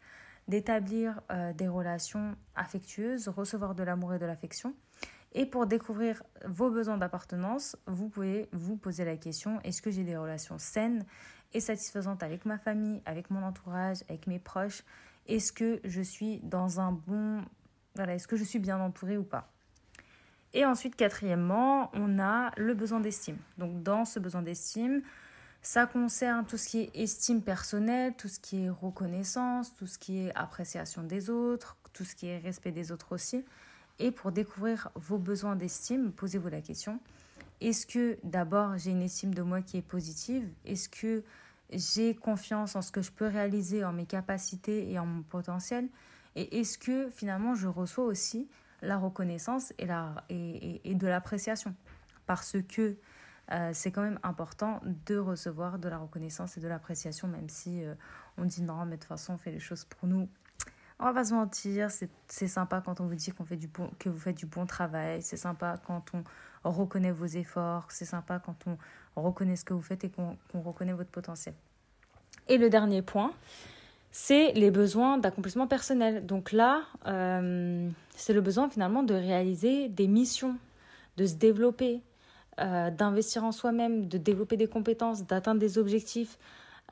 d'établir 0.48 1.22
euh, 1.32 1.54
des 1.54 1.68
relations 1.68 2.36
affectueuses, 2.56 3.28
recevoir 3.28 3.76
de 3.76 3.84
l'amour 3.84 4.16
et 4.16 4.20
de 4.20 4.26
l'affection. 4.26 4.74
Et 5.34 5.46
pour 5.46 5.68
découvrir 5.68 6.24
vos 6.46 6.72
besoins 6.72 6.98
d'appartenance, 6.98 7.78
vous 7.86 8.10
pouvez 8.10 8.50
vous 8.52 8.76
poser 8.76 9.06
la 9.06 9.16
question, 9.16 9.60
est-ce 9.64 9.82
que 9.82 9.92
j'ai 9.92 10.04
des 10.04 10.18
relations 10.18 10.58
saines 10.58 11.06
et 11.54 11.60
satisfaisantes 11.60 12.24
avec 12.24 12.46
ma 12.46 12.58
famille, 12.58 13.04
avec 13.06 13.30
mon 13.30 13.44
entourage, 13.44 14.04
avec 14.10 14.26
mes 14.26 14.40
proches? 14.40 14.84
Est-ce 15.30 15.54
que 15.54 15.80
je 15.86 16.02
suis 16.02 16.40
dans 16.40 16.80
un 16.80 16.92
bon... 16.92 17.46
Voilà, 17.96 18.16
est-ce 18.16 18.28
que 18.28 18.36
je 18.36 18.44
suis 18.44 18.60
bien 18.60 18.80
entourée 18.80 19.18
ou 19.18 19.24
pas? 19.24 19.52
Et 20.54 20.66
ensuite, 20.66 20.96
quatrièmement, 20.96 21.92
on 21.94 22.20
a 22.20 22.52
le 22.58 22.74
besoin 22.74 23.00
d'estime. 23.00 23.38
Donc 23.60 23.84
dans 23.84 24.06
ce 24.06 24.20
besoin 24.20 24.42
d'estime, 24.42 25.04
ça 25.62 25.86
concerne 25.86 26.46
tout 26.46 26.58
ce 26.58 26.68
qui 26.70 26.80
est 26.80 26.92
estime 26.96 27.44
personnelle, 27.44 28.16
tout 28.18 28.28
ce 28.28 28.40
qui 28.40 28.64
est 28.64 28.70
reconnaissance, 28.70 29.76
tout 29.76 29.86
ce 29.86 30.00
qui 30.00 30.26
est 30.26 30.34
appréciation 30.34 31.04
des 31.04 31.30
autres, 31.30 31.78
tout 31.94 32.06
ce 32.06 32.16
qui 32.16 32.28
est 32.28 32.40
respect 32.40 32.72
des 32.72 32.92
autres 32.92 33.14
aussi. 33.14 33.46
Et 34.00 34.10
pour 34.10 34.32
découvrir 34.32 34.90
vos 34.96 35.20
besoins 35.20 35.56
d'estime, 35.56 36.12
posez-vous 36.12 36.50
la 36.50 36.62
question, 36.62 37.00
est-ce 37.62 37.86
que 37.86 38.18
d'abord 38.24 38.78
j'ai 38.78 38.92
une 38.92 39.04
estime 39.04 39.36
de 39.36 39.44
moi 39.44 39.62
qui 39.62 39.78
est 39.78 39.84
positive? 39.84 40.50
Est-ce 40.66 40.90
que 40.90 41.24
j'ai 41.72 42.16
confiance 42.16 42.76
en 42.76 42.82
ce 42.82 42.92
que 42.92 43.02
je 43.02 43.12
peux 43.12 43.28
réaliser, 43.28 43.84
en 43.84 43.94
mes 43.94 44.06
capacités 44.06 44.92
et 44.92 45.00
en 45.00 45.06
mon 45.06 45.24
potentiel 45.24 45.88
Et 46.36 46.60
est-ce 46.60 46.78
que 46.78 47.10
finalement 47.10 47.56
je 47.56 47.68
reçois 47.68 48.06
aussi 48.06 48.50
la 48.82 48.98
reconnaissance 48.98 49.74
et, 49.78 49.86
la, 49.86 50.24
et, 50.30 50.96
de 50.96 51.08
l'appréciation? 51.08 51.76
Parce 52.26 52.58
que 52.68 52.98
euh, 53.52 53.72
c'est 53.74 53.92
quand 53.92 54.04
même 54.04 54.20
important 54.24 54.82
de 55.06 55.18
recevoir 55.18 55.80
de 55.80 55.90
la 55.90 55.98
reconnaissance 55.98 56.58
et 56.58 56.62
de 56.62 56.68
l'appréciation, 56.68 57.28
même 57.28 57.50
si 57.50 57.84
euh, 57.84 57.96
on 58.38 58.46
dit 58.46 58.62
non, 58.62 58.86
mais 58.86 58.96
de 58.96 59.02
toute 59.02 59.06
façon, 59.06 59.34
on 59.34 59.38
fait 59.38 59.52
les 59.52 59.60
choses 59.60 59.86
pour 59.86 60.08
nous. 60.08 60.30
On 61.02 61.12
va 61.14 61.24
se 61.24 61.34
mentir, 61.34 61.90
c'est 62.28 62.48
sympa 62.48 62.82
quand 62.86 63.00
on 63.00 63.06
vous 63.06 63.16
dit 63.16 63.32
que 63.32 64.10
vous 64.10 64.20
faites 64.20 64.38
du 64.38 64.46
bon 64.46 64.66
travail, 64.66 65.22
c'est 65.22 65.38
sympa 65.38 65.76
quand 65.88 66.04
on 66.14 66.70
reconnaît 66.70 67.12
vos 67.12 67.26
efforts, 67.26 67.86
c'est 67.90 68.06
sympa 68.06 68.40
quand 68.40 68.58
on 68.68 69.22
reconnaît 69.22 69.56
ce 69.56 69.64
que 69.64 69.74
vous 69.74 69.82
faites 69.82 70.04
et 70.04 70.10
qu'on 70.10 70.38
reconnaît 70.62 70.92
votre 70.92 71.10
potentiel. 71.10 71.56
Et 72.50 72.58
le 72.58 72.70
dernier 72.70 73.02
point, 73.02 73.32
c'est 74.12 74.52
les 74.54 74.72
besoins 74.72 75.18
d'accomplissement 75.18 75.68
personnel. 75.68 76.26
Donc 76.26 76.52
là, 76.52 76.82
euh, 77.06 77.90
c'est 78.16 78.34
le 78.34 78.42
besoin 78.42 78.70
finalement 78.70 79.04
de 79.04 79.14
réaliser 79.14 79.88
des 79.88 80.08
missions, 80.08 80.58
de 81.18 81.26
se 81.26 81.36
développer, 81.36 82.02
euh, 82.60 82.90
d'investir 82.90 83.44
en 83.44 83.52
soi-même, 83.52 84.08
de 84.08 84.18
développer 84.18 84.58
des 84.58 84.68
compétences, 84.68 85.26
d'atteindre 85.26 85.60
des 85.60 85.78
objectifs. 85.78 86.38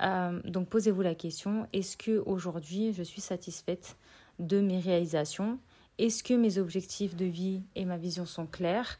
Euh, 0.01 0.39
donc 0.45 0.69
posez-vous 0.69 1.01
la 1.01 1.15
question, 1.15 1.67
est-ce 1.73 1.97
que 1.97 2.23
aujourd'hui 2.25 2.93
je 2.93 3.03
suis 3.03 3.21
satisfaite 3.21 3.95
de 4.39 4.61
mes 4.61 4.79
réalisations? 4.79 5.59
Est-ce 5.97 6.23
que 6.23 6.33
mes 6.33 6.59
objectifs 6.59 7.15
de 7.15 7.25
vie 7.25 7.61
et 7.75 7.85
ma 7.85 7.97
vision 7.97 8.25
sont 8.25 8.45
clairs? 8.45 8.99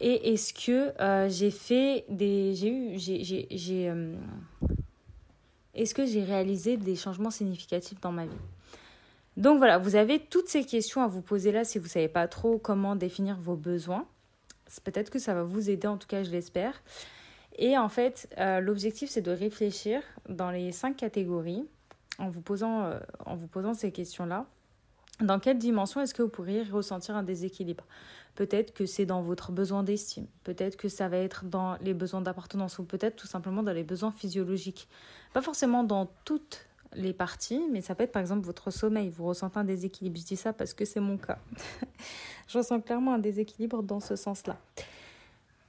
Et 0.00 0.32
est-ce 0.32 0.54
que 0.54 0.92
euh, 1.00 1.28
j'ai 1.28 1.50
fait 1.50 2.04
des 2.08 2.54
j'ai 2.54 2.68
eu 2.68 2.98
j'ai 2.98 3.46
j'ai 3.50 3.92
est-ce 5.74 5.94
que 5.94 6.04
j'ai 6.04 6.22
réalisé 6.22 6.76
des 6.76 6.96
changements 6.96 7.30
significatifs 7.30 8.00
dans 8.00 8.12
ma 8.12 8.26
vie? 8.26 8.32
Donc 9.36 9.58
voilà, 9.58 9.78
vous 9.78 9.96
avez 9.96 10.18
toutes 10.18 10.48
ces 10.48 10.64
questions 10.64 11.02
à 11.02 11.06
vous 11.06 11.22
poser 11.22 11.52
là 11.52 11.64
si 11.64 11.78
vous 11.78 11.86
ne 11.86 11.90
savez 11.90 12.08
pas 12.08 12.28
trop 12.28 12.58
comment 12.58 12.96
définir 12.96 13.38
vos 13.40 13.56
besoins. 13.56 14.06
Peut-être 14.84 15.10
que 15.10 15.18
ça 15.18 15.34
va 15.34 15.42
vous 15.42 15.70
aider, 15.70 15.86
en 15.86 15.96
tout 15.96 16.06
cas 16.06 16.22
je 16.22 16.30
l'espère. 16.30 16.82
Et 17.56 17.76
en 17.76 17.88
fait, 17.88 18.28
euh, 18.38 18.60
l'objectif 18.60 19.10
c'est 19.10 19.20
de 19.20 19.30
réfléchir 19.30 20.02
dans 20.28 20.50
les 20.50 20.72
cinq 20.72 20.96
catégories 20.96 21.64
en 22.18 22.28
vous 22.28 22.40
posant, 22.40 22.84
euh, 22.84 22.98
en 23.26 23.36
vous 23.36 23.46
posant 23.46 23.74
ces 23.74 23.92
questions-là. 23.92 24.46
Dans 25.20 25.38
quelle 25.38 25.58
dimension 25.58 26.00
est-ce 26.00 26.14
que 26.14 26.22
vous 26.22 26.28
pourriez 26.28 26.62
ressentir 26.62 27.16
un 27.16 27.22
déséquilibre? 27.22 27.84
Peut-être 28.34 28.72
que 28.72 28.86
c'est 28.86 29.04
dans 29.04 29.22
votre 29.22 29.52
besoin 29.52 29.82
d'estime, 29.82 30.26
peut-être 30.42 30.76
que 30.76 30.88
ça 30.88 31.08
va 31.08 31.18
être 31.18 31.44
dans 31.44 31.76
les 31.82 31.92
besoins 31.92 32.22
d'appartenance 32.22 32.78
ou 32.78 32.84
peut-être 32.84 33.16
tout 33.16 33.26
simplement 33.26 33.62
dans 33.62 33.74
les 33.74 33.84
besoins 33.84 34.10
physiologiques. 34.10 34.88
Pas 35.34 35.42
forcément 35.42 35.84
dans 35.84 36.06
toutes 36.24 36.66
les 36.94 37.12
parties, 37.12 37.62
mais 37.70 37.82
ça 37.82 37.94
peut 37.94 38.04
être 38.04 38.12
par 38.12 38.20
exemple 38.20 38.44
votre 38.44 38.70
sommeil. 38.70 39.10
Vous 39.10 39.26
ressentez 39.26 39.58
un 39.58 39.64
déséquilibre. 39.64 40.18
Je 40.18 40.24
dis 40.24 40.36
ça 40.36 40.52
parce 40.52 40.72
que 40.72 40.84
c'est 40.84 41.00
mon 41.00 41.18
cas. 41.18 41.38
je 42.48 42.58
ressens 42.58 42.80
clairement 42.80 43.14
un 43.14 43.18
déséquilibre 43.18 43.82
dans 43.82 44.00
ce 44.00 44.16
sens-là. 44.16 44.58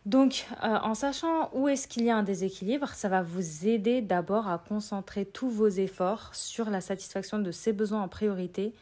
Donc, 0.05 0.48
euh, 0.63 0.67
en 0.67 0.95
sachant 0.95 1.50
où 1.53 1.69
est-ce 1.69 1.88
qu'il 1.88 2.03
y 2.03 2.10
a 2.10 2.17
un 2.17 2.24
déséquilibre, 2.24 2.89
ça 2.89 3.07
va 3.07 3.22
vous 3.22 3.67
aider 3.67 4.01
d'abord 4.01 4.50
à 4.50 4.57
concentrer 4.57 5.25
tous 5.25 5.50
vos 5.50 5.69
efforts 5.69 6.36
sur 6.36 6.69
la 6.69 6.81
satisfaction 6.81 7.39
de 7.39 7.51
ces 7.51 7.72
besoins 7.72 8.01
en 8.01 8.10
priorité 8.10 8.74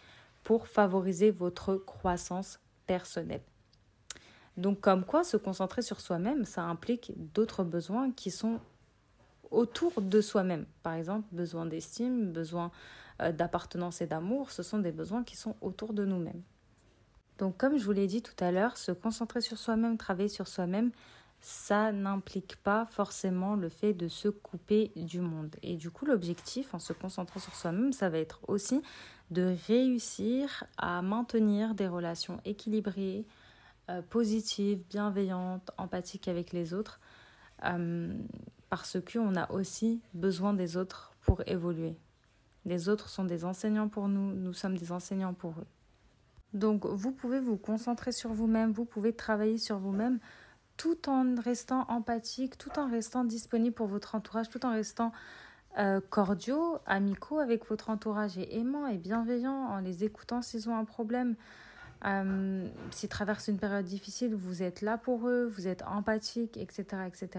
pour 0.43 0.67
favoriser 0.67 1.29
votre 1.29 1.75
croissance 1.75 2.59
personnelle. 2.87 3.43
Donc, 4.57 4.81
comme 4.81 5.05
quoi, 5.05 5.23
se 5.23 5.37
concentrer 5.37 5.83
sur 5.83 6.01
soi-même, 6.01 6.43
ça 6.43 6.63
implique 6.63 7.13
d'autres 7.33 7.63
besoins 7.63 8.11
qui 8.11 8.31
sont 8.31 8.59
autour 9.51 10.01
de 10.01 10.21
soi-même. 10.21 10.65
Par 10.81 10.93
exemple, 10.93 11.27
besoin 11.31 11.67
d'estime, 11.67 12.31
besoin 12.31 12.71
euh, 13.21 13.31
d'appartenance 13.31 14.01
et 14.01 14.07
d'amour, 14.07 14.49
ce 14.49 14.63
sont 14.63 14.79
des 14.79 14.91
besoins 14.91 15.23
qui 15.23 15.37
sont 15.37 15.55
autour 15.61 15.93
de 15.93 16.03
nous-mêmes. 16.03 16.41
Donc 17.41 17.57
comme 17.57 17.75
je 17.79 17.83
vous 17.83 17.91
l'ai 17.91 18.05
dit 18.05 18.21
tout 18.21 18.35
à 18.39 18.51
l'heure, 18.51 18.77
se 18.77 18.91
concentrer 18.91 19.41
sur 19.41 19.57
soi-même, 19.57 19.97
travailler 19.97 20.29
sur 20.29 20.47
soi-même, 20.47 20.91
ça 21.39 21.91
n'implique 21.91 22.55
pas 22.57 22.85
forcément 22.85 23.55
le 23.55 23.67
fait 23.67 23.95
de 23.95 24.07
se 24.07 24.27
couper 24.27 24.91
du 24.95 25.21
monde. 25.21 25.55
Et 25.63 25.75
du 25.75 25.89
coup, 25.89 26.05
l'objectif 26.05 26.75
en 26.75 26.77
se 26.77 26.93
concentrant 26.93 27.39
sur 27.39 27.55
soi-même, 27.55 27.93
ça 27.93 28.09
va 28.09 28.19
être 28.19 28.41
aussi 28.47 28.83
de 29.31 29.55
réussir 29.67 30.65
à 30.77 31.01
maintenir 31.01 31.73
des 31.73 31.87
relations 31.87 32.39
équilibrées, 32.45 33.25
euh, 33.89 34.03
positives, 34.03 34.83
bienveillantes, 34.87 35.71
empathiques 35.79 36.27
avec 36.27 36.51
les 36.51 36.75
autres. 36.75 36.99
Euh, 37.65 38.13
parce 38.69 38.99
qu'on 39.01 39.35
a 39.35 39.51
aussi 39.51 39.99
besoin 40.13 40.53
des 40.53 40.77
autres 40.77 41.15
pour 41.23 41.41
évoluer. 41.47 41.97
Les 42.65 42.87
autres 42.87 43.09
sont 43.09 43.25
des 43.25 43.45
enseignants 43.45 43.89
pour 43.89 44.07
nous, 44.07 44.31
nous 44.31 44.53
sommes 44.53 44.77
des 44.77 44.91
enseignants 44.91 45.33
pour 45.33 45.53
eux. 45.53 45.80
Donc 46.53 46.85
vous 46.85 47.11
pouvez 47.11 47.39
vous 47.39 47.57
concentrer 47.57 48.11
sur 48.11 48.33
vous-même, 48.33 48.71
vous 48.71 48.85
pouvez 48.85 49.13
travailler 49.13 49.57
sur 49.57 49.79
vous-même 49.79 50.19
tout 50.77 51.09
en 51.09 51.35
restant 51.35 51.85
empathique, 51.89 52.57
tout 52.57 52.79
en 52.79 52.89
restant 52.89 53.23
disponible 53.23 53.75
pour 53.75 53.87
votre 53.87 54.15
entourage, 54.15 54.49
tout 54.49 54.65
en 54.65 54.71
restant 54.71 55.11
euh, 55.77 56.01
cordiaux, 56.09 56.79
amicaux 56.85 57.39
avec 57.39 57.67
votre 57.67 57.89
entourage 57.89 58.37
et 58.37 58.57
aimant 58.57 58.87
et 58.87 58.97
bienveillant 58.97 59.67
en 59.69 59.79
les 59.79 60.03
écoutant 60.03 60.41
s'ils 60.41 60.69
ont 60.69 60.75
un 60.75 60.85
problème. 60.85 61.35
Euh, 62.03 62.67
s'ils 62.89 63.09
traversent 63.09 63.47
une 63.47 63.59
période 63.59 63.85
difficile, 63.85 64.33
vous 64.33 64.63
êtes 64.63 64.81
là 64.81 64.97
pour 64.97 65.27
eux, 65.27 65.45
vous 65.45 65.67
êtes 65.67 65.83
empathique, 65.83 66.57
etc. 66.57 66.83
etc. 67.05 67.29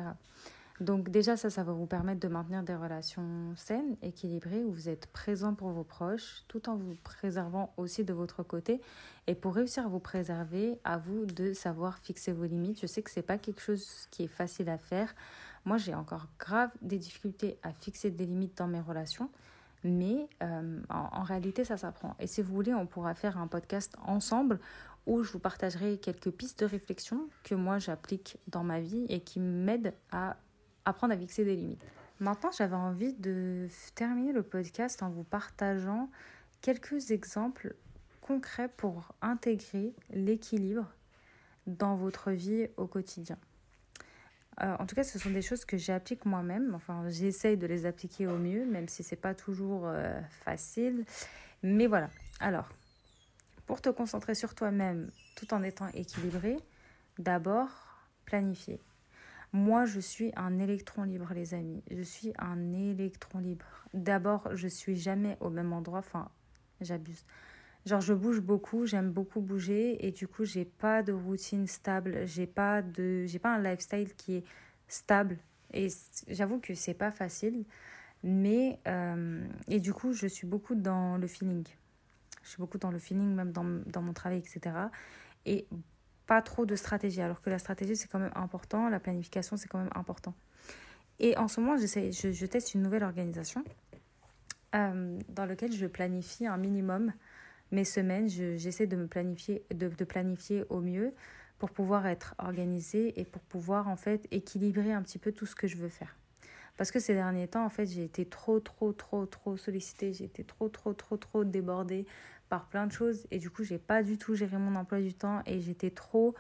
Donc 0.83 1.11
déjà, 1.11 1.37
ça, 1.37 1.49
ça 1.49 1.63
va 1.63 1.73
vous 1.73 1.87
permettre 1.87 2.21
de 2.21 2.29
maintenir 2.29 2.63
des 2.65 2.75
relations 2.75 3.55
saines, 3.57 3.97
équilibrées, 4.03 4.65
où 4.65 4.73
vous 4.73 4.89
êtes 4.89 5.07
présent 5.07 5.55
pour 5.55 5.71
vos 5.71 5.85
proches, 5.85 6.43
tout 6.49 6.69
en 6.69 6.77
vous 6.77 6.97
préservant 7.05 7.73
aussi 7.77 8.05
de 8.05 8.13
votre 8.13 8.43
côté. 8.43 8.81
Et 9.29 9.37
pour 9.37 9.55
réussir 9.55 9.87
à 9.87 9.89
vous 9.89 10.01
préserver, 10.01 10.81
à 10.83 10.99
vous 10.99 11.25
de 11.25 11.53
savoir 11.53 11.99
fixer 11.99 12.33
vos 12.33 12.45
limites. 12.45 12.81
Je 12.81 12.87
sais 12.87 13.03
que 13.03 13.11
ce 13.11 13.21
n'est 13.21 13.27
pas 13.27 13.39
quelque 13.39 13.61
chose 13.61 14.09
qui 14.11 14.25
est 14.25 14.29
facile 14.29 14.69
à 14.69 14.77
faire. 14.77 15.15
Moi, 15.65 15.79
j'ai 15.79 15.95
encore 15.95 16.27
grave 16.41 16.71
des 16.83 16.99
difficultés 16.99 17.59
à 17.63 17.73
fixer 17.73 18.11
des 18.11 18.27
limites 18.27 18.59
dans 18.59 18.67
mes 18.67 18.81
relations. 18.81 19.31
Mais 19.85 20.29
euh, 20.43 20.81
en, 20.89 21.23
réalité, 21.23 21.65
ça 21.65 21.77
s'apprend. 21.77 22.17
Et 22.19 22.27
si 22.27 22.43
vous 22.43 22.53
voulez, 22.53 22.75
on 22.75 22.87
pourra 22.87 23.15
faire 23.15 23.39
un 23.39 23.47
podcast 23.47 23.95
ensemble 24.05 24.59
où 25.07 25.23
je 25.23 25.33
vous 25.33 25.39
partagerai 25.39 25.99
quelques 25.99 26.31
pistes 26.31 26.61
de 26.61 26.67
réflexion 26.67 27.29
que 27.43 27.57
moi 27.57 27.79
j'applique 27.79 28.39
dans 28.47 28.63
ma 28.63 28.81
vie 28.81 29.05
et 29.09 29.21
qui 29.21 29.41
m'aident 29.41 29.95
à 30.13 30.37
apprendre 30.85 31.15
à 31.15 31.17
fixer 31.17 31.45
des 31.45 31.57
limites. 31.57 31.85
Maintenant, 32.21 32.51
j'avais 32.51 32.77
envie 32.77 33.15
de 33.15 33.67
terminer 33.95 34.33
le 34.33 34.43
podcast 34.43 35.03
en 35.03 35.11
vous 35.11 35.25
partageant 35.25 36.09
quelques 36.61 37.11
exemples 37.11 37.75
concrets 38.21 38.69
pour 38.69 39.13
intégrer 39.21 39.93
l'équilibre 40.11 40.87
dans 41.67 41.97
votre 41.97 42.31
vie 42.31 42.69
au 42.77 42.87
quotidien. 42.87 43.39
Euh, 44.61 44.77
en 44.79 44.87
tout 44.87 44.95
cas, 44.95 45.03
ce 45.03 45.19
sont 45.19 45.31
des 45.31 45.43
choses 45.43 45.65
que 45.65 45.77
j'applique 45.77 46.25
moi-même. 46.25 46.75
Enfin, 46.75 47.09
j'essaye 47.09 47.57
de 47.57 47.67
les 47.67 47.87
appliquer 47.87 48.27
au 48.27 48.37
mieux, 48.37 48.65
même 48.67 48.89
si 48.89 49.03
c'est 49.03 49.17
pas 49.17 49.35
toujours 49.35 49.87
euh, 49.87 50.21
facile. 50.45 51.05
Mais 51.63 51.87
voilà. 51.87 52.11
Alors, 52.41 52.69
pour 53.67 53.81
te 53.81 53.89
concentrer 53.89 54.35
sur 54.35 54.55
toi-même 54.55 55.11
tout 55.37 55.55
en 55.55 55.63
étant 55.63 55.89
équilibré, 55.89 56.59
d'abord, 57.19 57.71
planifier. 58.25 58.81
Moi, 59.53 59.85
je 59.85 60.01
suis 60.01 60.33
un 60.35 60.59
électron 60.59 61.03
libre, 61.03 61.33
les 61.35 61.53
amis. 61.53 61.83
Je 61.91 62.03
suis 62.03 62.33
un 62.39 62.73
électron 62.73 63.39
libre. 63.39 63.67
D'abord, 63.93 64.49
je 64.55 64.67
suis 64.67 64.97
jamais 64.97 65.37
au 65.41 65.51
même 65.51 65.73
endroit. 65.75 65.99
Enfin, 65.99 66.31
j'abuse. 66.81 67.25
Genre, 67.85 68.01
je 68.01 68.15
bouge 68.15 68.41
beaucoup, 68.41 68.87
j'aime 68.87 69.11
beaucoup 69.11 69.41
bouger 69.41 70.07
et 70.07 70.13
du 70.13 70.29
coup, 70.29 70.45
j'ai 70.45 70.65
pas 70.65 71.03
de 71.03 71.13
routine 71.13 71.67
stable, 71.67 72.27
j'ai 72.27 72.47
pas 72.47 72.81
de 72.81 73.27
j'ai 73.27 73.41
pas 73.41 73.55
un 73.55 73.61
lifestyle 73.61 74.15
qui 74.15 74.37
est 74.37 74.45
stable 74.87 75.37
et 75.73 75.89
j'avoue 76.29 76.61
que 76.61 76.75
c'est 76.75 76.95
pas 76.95 77.11
facile, 77.11 77.65
mais 78.23 78.79
euh, 78.87 79.45
et 79.67 79.81
du 79.81 79.93
coup, 79.93 80.13
je 80.13 80.29
suis 80.29 80.47
beaucoup 80.47 80.77
dans 80.77 81.17
le 81.17 81.27
feeling. 81.27 81.67
Je 82.45 82.51
suis 82.51 82.59
beaucoup 82.59 82.79
dans 82.79 82.93
le 82.93 82.99
feeling 83.01 83.35
même 83.35 83.51
dans, 83.51 83.65
dans 83.87 84.03
mon 84.03 84.13
travail 84.13 84.39
etc. 84.39 84.77
Et 85.45 85.67
pas 86.33 86.41
trop 86.41 86.65
de 86.65 86.77
stratégie 86.77 87.21
alors 87.21 87.43
que 87.43 87.51
la 87.51 87.59
stratégie 87.59 87.95
c'est 87.95 88.09
quand 88.09 88.19
même 88.19 88.33
important, 88.35 88.89
la 88.89 88.99
planification 89.01 89.59
c'est 89.59 89.69
quand 89.69 89.81
même 89.81 89.93
important. 89.95 90.33
Et 91.21 91.37
en 91.37 91.47
ce 91.47 91.61
moment, 91.61 91.77
je, 91.77 92.33
je 92.33 92.47
teste 92.47 92.73
une 92.73 92.81
nouvelle 92.81 93.05
organisation 93.05 93.63
euh, 94.75 95.19
dans 95.29 95.45
laquelle 95.45 95.73
je 95.73 95.85
planifie 95.85 96.47
un 96.47 96.57
minimum 96.57 97.13
mes 97.71 97.85
semaines, 97.85 98.31
j'essaie 98.31 98.87
de 98.87 98.97
me 98.97 99.09
planifier, 99.09 99.63
de, 99.75 100.05
planifier 100.05 100.65
au 100.71 100.81
mieux 100.81 101.13
pour 101.59 101.71
pouvoir 101.71 102.07
être 102.07 102.35
organisée 102.39 103.21
et 103.21 103.27
pour 103.27 103.43
pouvoir 103.43 103.89
en 103.89 103.97
fait 103.97 104.27
équilibrer 104.31 104.95
un 104.95 105.03
petit 105.03 105.19
peu 105.19 105.33
tout 105.33 105.45
ce 105.45 105.55
que 105.55 105.67
je 105.67 105.77
veux 105.77 105.91
faire. 105.91 106.17
Parce 106.79 106.91
que 106.91 106.99
ces 106.99 107.13
derniers 107.13 107.49
temps, 107.49 107.67
en 107.67 107.69
fait, 107.69 107.85
j'ai 107.87 108.05
été 108.05 108.25
trop, 108.25 108.59
trop, 108.59 108.95
trop, 108.95 109.27
trop 109.27 109.59
sollicitée, 109.59 110.15
j'ai 110.15 110.25
été 110.25 110.45
trop, 110.45 110.71
trop, 110.71 110.95
trop, 110.95 111.19
trop 111.19 111.45
débordée 111.45 112.07
par 112.53 112.67
plein 112.67 112.87
de 112.87 112.93
choses 112.93 113.27
et 113.31 113.39
du 113.39 113.49
coup, 113.49 113.65
j'ai 113.65 113.79
pas 113.79 114.03
du 114.03 114.19
tout 114.19 114.35
géré 114.35 114.59
mon 114.59 114.75
emploi 114.75 115.01
du 115.01 115.15
temps 115.15 115.41
et 115.47 115.63
j'étais 115.63 115.89
trop 115.89 116.35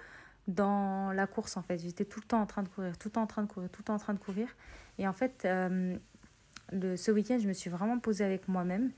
dans 0.47 1.11
la 1.11 1.27
course 1.27 1.57
en 1.57 1.63
fait. 1.63 1.79
J'étais 1.79 2.05
tout 2.05 2.21
le 2.21 2.27
temps 2.27 2.43
en 2.43 2.45
train 2.45 2.63
de 2.63 2.69
courir, 2.69 2.99
tout 2.99 3.09
le 3.09 3.13
temps 3.13 3.23
en 3.23 3.27
train 3.27 3.43
de 3.43 3.49
courir, 3.49 3.71
tout 3.71 3.81
le 3.81 3.85
temps 3.85 3.95
en 3.95 3.99
train 3.99 4.13
de 4.13 4.19
courir. 4.19 4.47
Et 4.99 5.09
en 5.09 5.15
fait, 5.15 5.47
euh, 5.47 5.97
le, 6.71 6.99
ce 6.99 7.11
week-end, 7.11 7.39
je 7.41 7.49
me 7.49 7.55
suis 7.55 7.71
vraiment 7.71 7.99
posée 7.99 8.25
avec 8.25 8.47
moi-même 8.47 8.91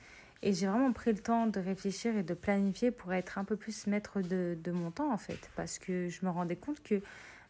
et 0.42 0.52
j'ai 0.52 0.66
vraiment 0.66 0.92
pris 0.92 1.12
le 1.12 1.20
temps 1.20 1.46
de 1.46 1.60
réfléchir 1.60 2.16
et 2.16 2.24
de 2.24 2.34
planifier 2.34 2.90
pour 2.90 3.14
être 3.14 3.38
un 3.38 3.44
peu 3.44 3.54
plus 3.54 3.86
maître 3.86 4.20
de, 4.20 4.70
mon 4.72 4.90
temps, 4.90 5.12
en 5.12 5.16
fait. 5.16 5.50
Parce 5.54 5.78
que 5.78 6.08
je 6.08 6.26
me 6.26 6.30
rendais 6.30 6.56
compte 6.56 6.82
que 6.82 7.00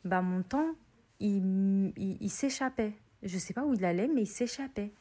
bah, 0.05 0.21
mon 0.21 0.43
temps, 0.43 0.75
il, 1.21 1.95
il, 1.97 2.31
s'échappait. 2.31 2.93
Je 3.23 3.39
sais 3.39 3.55
pas 3.55 3.65
où 3.65 3.73
il 3.73 3.85
allait, 3.87 4.09
mais 4.09 4.25
il 4.25 4.27
s'échappait. 4.27 4.93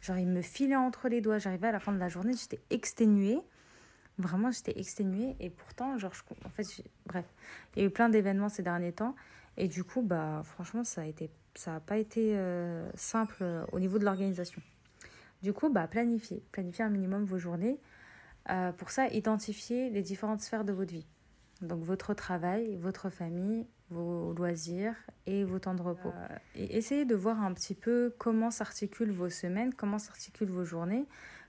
Genre, 0.00 0.16
il 0.16 0.28
me 0.28 0.40
filait 0.40 0.76
entre 0.76 1.10
les 1.10 1.20
doigts. 1.20 1.36
J'arrivais 1.36 1.68
à 1.68 1.72
la 1.72 1.80
fin 1.80 1.92
de 1.92 1.98
la 1.98 2.08
journée, 2.08 2.32
j'étais 2.32 2.60
exténuée. 2.70 3.40
Vraiment, 4.20 4.50
j'étais 4.50 4.78
exténuée. 4.78 5.36
Et 5.40 5.50
pourtant, 5.50 5.98
genre, 5.98 6.12
je, 6.14 6.22
en 6.44 6.48
fait, 6.48 6.66
bref, 7.06 7.24
il 7.74 7.80
y 7.80 7.84
a 7.84 7.88
eu 7.88 7.90
plein 7.90 8.08
d'événements 8.08 8.48
ces 8.48 8.62
derniers 8.62 8.92
temps. 8.92 9.14
Et 9.56 9.68
du 9.68 9.84
coup, 9.84 10.02
bah, 10.02 10.42
franchement, 10.44 10.84
ça 10.84 11.02
a 11.02 11.04
été, 11.04 11.30
ça 11.54 11.72
n'a 11.72 11.80
pas 11.80 11.98
été 11.98 12.36
euh, 12.36 12.88
simple 12.94 13.38
euh, 13.42 13.64
au 13.72 13.80
niveau 13.80 13.98
de 13.98 14.04
l'organisation. 14.04 14.62
Du 15.42 15.52
coup, 15.52 15.70
bah, 15.70 15.86
planifiez. 15.88 16.42
Planifiez 16.52 16.84
un 16.84 16.90
minimum 16.90 17.24
vos 17.24 17.38
journées. 17.38 17.78
Euh, 18.50 18.72
pour 18.72 18.90
ça, 18.90 19.08
identifiez 19.08 19.90
les 19.90 20.02
différentes 20.02 20.40
sphères 20.40 20.64
de 20.64 20.72
votre 20.72 20.92
vie. 20.92 21.06
Donc 21.62 21.82
votre 21.82 22.14
travail, 22.14 22.76
votre 22.76 23.10
famille, 23.10 23.66
vos 23.90 24.32
loisirs 24.32 24.94
et 25.26 25.44
vos 25.44 25.58
temps 25.58 25.74
de 25.74 25.82
repos. 25.82 26.12
Euh, 26.14 26.36
et 26.54 26.76
essayez 26.76 27.04
de 27.04 27.14
voir 27.14 27.42
un 27.42 27.52
petit 27.52 27.74
peu 27.74 28.14
comment 28.18 28.50
s'articulent 28.50 29.12
vos 29.12 29.28
semaines, 29.28 29.74
comment 29.74 29.98
s'articulent 29.98 30.50
vos 30.50 30.64
journées, 30.64 31.06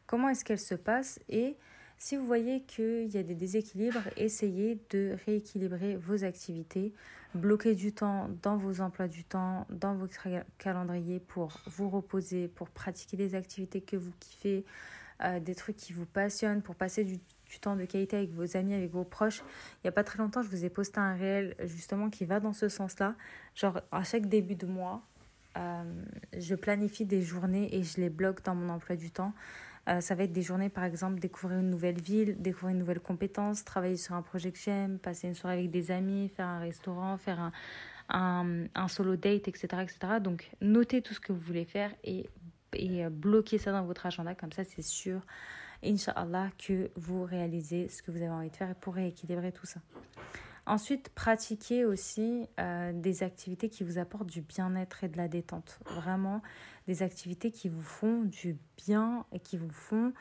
comment 0.07 0.29
est-ce 0.29 0.43
qu'elles 0.43 0.59
se 0.59 0.75
passent 0.75 1.19
et 1.29 1.55
si 2.01 2.17
vous 2.17 2.25
voyez 2.25 2.61
qu'il 2.61 3.09
y 3.09 3.17
a 3.19 3.21
des 3.21 3.35
déséquilibres, 3.35 4.01
essayez 4.17 4.79
de 4.89 5.15
rééquilibrer 5.27 5.97
vos 5.97 6.23
activités, 6.23 6.95
bloquer 7.35 7.75
du 7.75 7.93
temps 7.93 8.27
dans 8.41 8.57
vos 8.57 8.81
emplois 8.81 9.07
du 9.07 9.23
temps, 9.23 9.67
dans 9.69 9.93
votre 9.93 10.27
calendrier 10.57 11.19
pour 11.19 11.61
vous 11.67 11.91
reposer, 11.91 12.47
pour 12.47 12.71
pratiquer 12.71 13.17
des 13.17 13.35
activités 13.35 13.81
que 13.81 13.97
vous 13.97 14.11
kiffez, 14.19 14.65
euh, 15.23 15.39
des 15.39 15.53
trucs 15.53 15.75
qui 15.75 15.93
vous 15.93 16.07
passionnent, 16.07 16.63
pour 16.63 16.73
passer 16.73 17.03
du, 17.03 17.19
temps 17.59 17.75
de 17.75 17.85
qualité 17.85 18.17
avec 18.17 18.31
vos 18.31 18.57
amis, 18.57 18.73
avec 18.73 18.89
vos 18.89 19.03
proches. 19.03 19.43
Il 19.75 19.85
n'y 19.85 19.89
a 19.89 19.91
pas 19.91 20.03
très 20.03 20.17
longtemps, 20.17 20.41
je 20.41 20.49
vous 20.49 20.65
ai 20.65 20.71
posté 20.71 20.99
un 20.99 21.13
réel 21.13 21.55
justement 21.65 22.09
qui 22.09 22.25
va 22.25 22.39
dans 22.39 22.53
ce 22.53 22.67
sens-là. 22.67 23.13
Genre, 23.53 23.79
à 23.91 24.03
chaque 24.03 24.25
début 24.25 24.55
de 24.55 24.65
mois, 24.65 25.03
euh, 25.55 25.83
je 26.35 26.55
planifie 26.55 27.05
des 27.05 27.21
journées 27.21 27.75
et 27.75 27.83
je 27.83 28.01
les 28.01 28.09
bloque 28.09 28.43
dans 28.43 28.55
mon 28.55 28.69
emploi 28.69 28.95
du 28.95 29.11
temps. 29.11 29.33
Euh, 29.89 29.99
ça 29.99 30.13
va 30.15 30.23
être 30.23 30.31
des 30.31 30.43
journées, 30.43 30.69
par 30.69 30.83
exemple, 30.83 31.19
découvrir 31.19 31.59
une 31.59 31.69
nouvelle 31.69 31.99
ville, 31.99 32.39
découvrir 32.39 32.73
une 32.73 32.79
nouvelle 32.79 32.99
compétence, 32.99 33.65
travailler 33.65 33.97
sur 33.97 34.13
un 34.13 34.21
projet 34.21 34.51
que 34.51 34.59
j'aime, 34.59 34.99
passer 34.99 35.27
une 35.27 35.33
soirée 35.33 35.57
avec 35.57 35.71
des 35.71 35.91
amis, 35.91 36.29
faire 36.29 36.47
un 36.47 36.59
restaurant, 36.59 37.17
faire 37.17 37.51
un, 38.09 38.67
un, 38.75 38.87
solo 38.87 39.15
date, 39.15 39.47
etc., 39.47 39.67
etc. 39.81 40.19
Donc, 40.21 40.51
notez 40.61 41.01
tout 41.01 41.13
ce 41.13 41.19
que 41.19 41.33
vous 41.33 41.39
voulez 41.39 41.65
faire 41.65 41.91
et, 42.03 42.29
et 42.73 43.05
euh, 43.05 43.09
bloquez 43.09 43.57
ça 43.57 43.71
dans 43.71 43.83
votre 43.83 44.05
agenda. 44.05 44.35
Comme 44.35 44.51
ça, 44.51 44.63
c'est 44.63 44.83
sûr, 44.83 45.21
Inch'Allah, 45.83 46.49
que 46.57 46.91
vous 46.95 47.23
réalisez 47.23 47.87
ce 47.87 48.03
que 48.03 48.11
vous 48.11 48.17
avez 48.17 48.29
envie 48.29 48.51
de 48.51 48.55
faire 48.55 48.75
pour 48.75 48.95
rééquilibrer 48.95 49.51
tout 49.51 49.65
ça. 49.65 49.79
Ensuite, 50.71 51.09
pratiquez 51.09 51.83
aussi 51.83 52.47
euh, 52.57 52.93
des 52.93 53.23
activités 53.23 53.67
qui 53.67 53.83
vous 53.83 53.97
apportent 53.97 54.29
du 54.29 54.39
bien-être 54.39 55.03
et 55.03 55.09
de 55.09 55.17
la 55.17 55.27
détente. 55.27 55.81
Vraiment, 55.85 56.41
des 56.87 57.03
activités 57.03 57.51
qui 57.51 57.67
vous 57.67 57.81
font 57.81 58.21
du 58.21 58.57
bien 58.77 59.25
et 59.33 59.41
qui 59.41 59.57
vous 59.57 59.69
font 59.69 60.13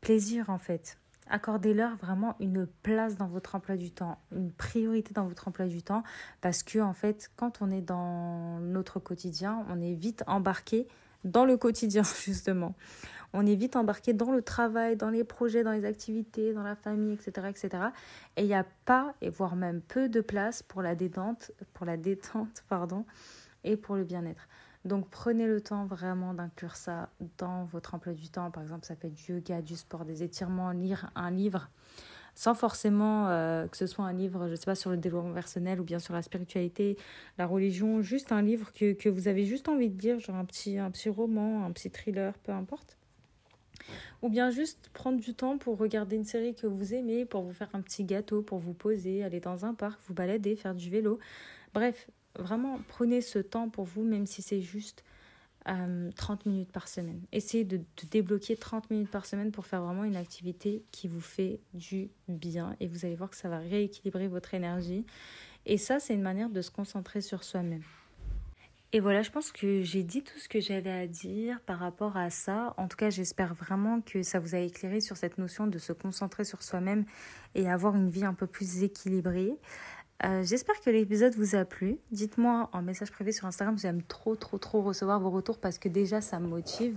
plaisir 0.00 0.50
en 0.50 0.58
fait. 0.58 0.98
Accordez-leur 1.30 1.94
vraiment 1.98 2.34
une 2.40 2.66
place 2.66 3.16
dans 3.16 3.28
votre 3.28 3.54
emploi 3.54 3.76
du 3.76 3.92
temps, 3.92 4.18
une 4.32 4.50
priorité 4.50 5.14
dans 5.14 5.28
votre 5.28 5.46
emploi 5.46 5.66
du 5.66 5.84
temps, 5.84 6.02
parce 6.40 6.64
que 6.64 6.80
en 6.80 6.94
fait, 6.94 7.30
quand 7.36 7.62
on 7.62 7.70
est 7.70 7.80
dans 7.80 8.58
notre 8.58 8.98
quotidien, 8.98 9.64
on 9.68 9.80
est 9.80 9.94
vite 9.94 10.24
embarqué 10.26 10.88
dans 11.24 11.44
le 11.44 11.56
quotidien 11.56 12.02
justement 12.24 12.74
on 13.32 13.46
est 13.46 13.54
vite 13.54 13.76
embarqué 13.76 14.12
dans 14.12 14.30
le 14.30 14.42
travail, 14.42 14.96
dans 14.96 15.10
les 15.10 15.24
projets, 15.24 15.64
dans 15.64 15.72
les 15.72 15.84
activités, 15.84 16.52
dans 16.52 16.62
la 16.62 16.74
famille, 16.74 17.14
etc. 17.14 17.48
etc. 17.48 17.84
Et 18.36 18.42
il 18.42 18.48
n'y 18.48 18.54
a 18.54 18.66
pas, 18.84 19.14
et 19.20 19.30
voire 19.30 19.56
même 19.56 19.80
peu 19.80 20.08
de 20.08 20.20
place 20.20 20.62
pour 20.62 20.82
la 20.82 20.94
détente, 20.94 21.52
pour 21.72 21.86
la 21.86 21.96
détente 21.96 22.62
pardon, 22.68 23.04
et 23.64 23.76
pour 23.76 23.96
le 23.96 24.04
bien-être. 24.04 24.48
Donc 24.84 25.08
prenez 25.10 25.46
le 25.46 25.60
temps 25.60 25.86
vraiment 25.86 26.34
d'inclure 26.34 26.74
ça 26.74 27.08
dans 27.38 27.64
votre 27.64 27.94
emploi 27.94 28.14
du 28.14 28.28
temps. 28.28 28.50
Par 28.50 28.64
exemple, 28.64 28.84
ça 28.84 28.96
peut 28.96 29.06
être 29.06 29.14
du 29.14 29.32
yoga, 29.32 29.62
du 29.62 29.76
sport, 29.76 30.04
des 30.04 30.24
étirements, 30.24 30.72
lire 30.72 31.10
un 31.14 31.30
livre 31.30 31.70
sans 32.34 32.54
forcément 32.54 33.28
euh, 33.28 33.66
que 33.66 33.76
ce 33.76 33.86
soit 33.86 34.04
un 34.04 34.12
livre, 34.12 34.46
je 34.46 34.52
ne 34.52 34.56
sais 34.56 34.64
pas, 34.64 34.74
sur 34.74 34.90
le 34.90 34.96
développement 34.96 35.34
personnel 35.34 35.80
ou 35.80 35.84
bien 35.84 35.98
sur 35.98 36.14
la 36.14 36.22
spiritualité, 36.22 36.96
la 37.38 37.46
religion, 37.46 38.02
juste 38.02 38.32
un 38.32 38.42
livre 38.42 38.72
que, 38.72 38.92
que 38.92 39.08
vous 39.08 39.28
avez 39.28 39.44
juste 39.44 39.68
envie 39.68 39.90
de 39.90 40.00
lire, 40.00 40.18
genre 40.18 40.36
un 40.36 40.44
petit, 40.44 40.78
un 40.78 40.90
petit 40.90 41.08
roman, 41.08 41.64
un 41.64 41.70
petit 41.72 41.90
thriller, 41.90 42.32
peu 42.44 42.52
importe. 42.52 42.96
Ou 44.22 44.28
bien 44.28 44.50
juste 44.50 44.90
prendre 44.92 45.20
du 45.20 45.34
temps 45.34 45.58
pour 45.58 45.78
regarder 45.78 46.16
une 46.16 46.24
série 46.24 46.54
que 46.54 46.66
vous 46.66 46.94
aimez, 46.94 47.24
pour 47.24 47.42
vous 47.42 47.52
faire 47.52 47.68
un 47.72 47.80
petit 47.80 48.04
gâteau, 48.04 48.42
pour 48.42 48.58
vous 48.58 48.74
poser, 48.74 49.24
aller 49.24 49.40
dans 49.40 49.64
un 49.64 49.74
parc, 49.74 50.00
vous 50.06 50.14
balader, 50.14 50.56
faire 50.56 50.74
du 50.74 50.90
vélo. 50.90 51.18
Bref, 51.74 52.08
vraiment 52.38 52.78
prenez 52.88 53.20
ce 53.20 53.38
temps 53.40 53.68
pour 53.68 53.84
vous, 53.84 54.04
même 54.04 54.26
si 54.26 54.40
c'est 54.40 54.60
juste 54.60 55.04
30 55.64 56.46
euh, 56.46 56.50
minutes 56.50 56.72
par 56.72 56.88
semaine. 56.88 57.20
Essayez 57.32 57.64
de, 57.64 57.78
de, 57.78 58.06
débloquer 58.10 58.56
30 58.56 58.90
minutes 58.90 59.10
par 59.10 59.26
semaine 59.26 59.52
pour 59.52 59.66
faire 59.66 59.82
vraiment 59.82 60.04
une 60.04 60.16
activité 60.16 60.84
qui 60.90 61.08
vous 61.08 61.20
fait 61.20 61.60
du 61.74 62.10
bien 62.28 62.76
et 62.80 62.88
vous 62.88 63.04
allez 63.04 63.14
voir 63.14 63.30
que 63.30 63.36
ça 63.36 63.48
va 63.48 63.58
rééquilibrer 63.58 64.28
votre 64.28 64.54
énergie. 64.54 65.04
Et 65.66 65.78
ça, 65.78 66.00
c'est 66.00 66.14
une 66.14 66.22
manière 66.22 66.50
de 66.50 66.60
se 66.60 66.70
concentrer 66.70 67.20
sur 67.20 67.44
soi-même. 67.44 67.82
Et 68.94 69.00
voilà, 69.00 69.22
je 69.22 69.30
pense 69.30 69.52
que 69.52 69.80
j'ai 69.80 70.02
dit 70.02 70.22
tout 70.22 70.38
ce 70.38 70.50
que 70.50 70.60
j'avais 70.60 70.90
à 70.90 71.06
dire 71.06 71.60
par 71.62 71.78
rapport 71.78 72.18
à 72.18 72.28
ça. 72.28 72.74
En 72.76 72.88
tout 72.88 72.96
cas, 72.98 73.08
j'espère 73.08 73.54
vraiment 73.54 74.02
que 74.02 74.22
ça 74.22 74.38
vous 74.38 74.54
a 74.54 74.58
éclairé 74.58 75.00
sur 75.00 75.16
cette 75.16 75.38
notion 75.38 75.66
de 75.66 75.78
se 75.78 75.94
concentrer 75.94 76.44
sur 76.44 76.62
soi-même 76.62 77.06
et 77.54 77.70
avoir 77.70 77.96
une 77.96 78.10
vie 78.10 78.26
un 78.26 78.34
peu 78.34 78.46
plus 78.46 78.82
équilibrée. 78.82 79.56
Euh, 80.24 80.42
j'espère 80.44 80.80
que 80.80 80.90
l'épisode 80.90 81.34
vous 81.34 81.56
a 81.56 81.64
plu. 81.64 81.98
Dites-moi 82.12 82.68
en 82.72 82.82
message 82.82 83.10
privé 83.10 83.32
sur 83.32 83.46
Instagram, 83.46 83.76
j'aime 83.76 84.02
trop, 84.02 84.36
trop, 84.36 84.58
trop 84.58 84.82
recevoir 84.82 85.18
vos 85.18 85.30
retours 85.30 85.58
parce 85.58 85.78
que 85.78 85.88
déjà, 85.88 86.20
ça 86.20 86.38
me 86.38 86.46
motive 86.46 86.96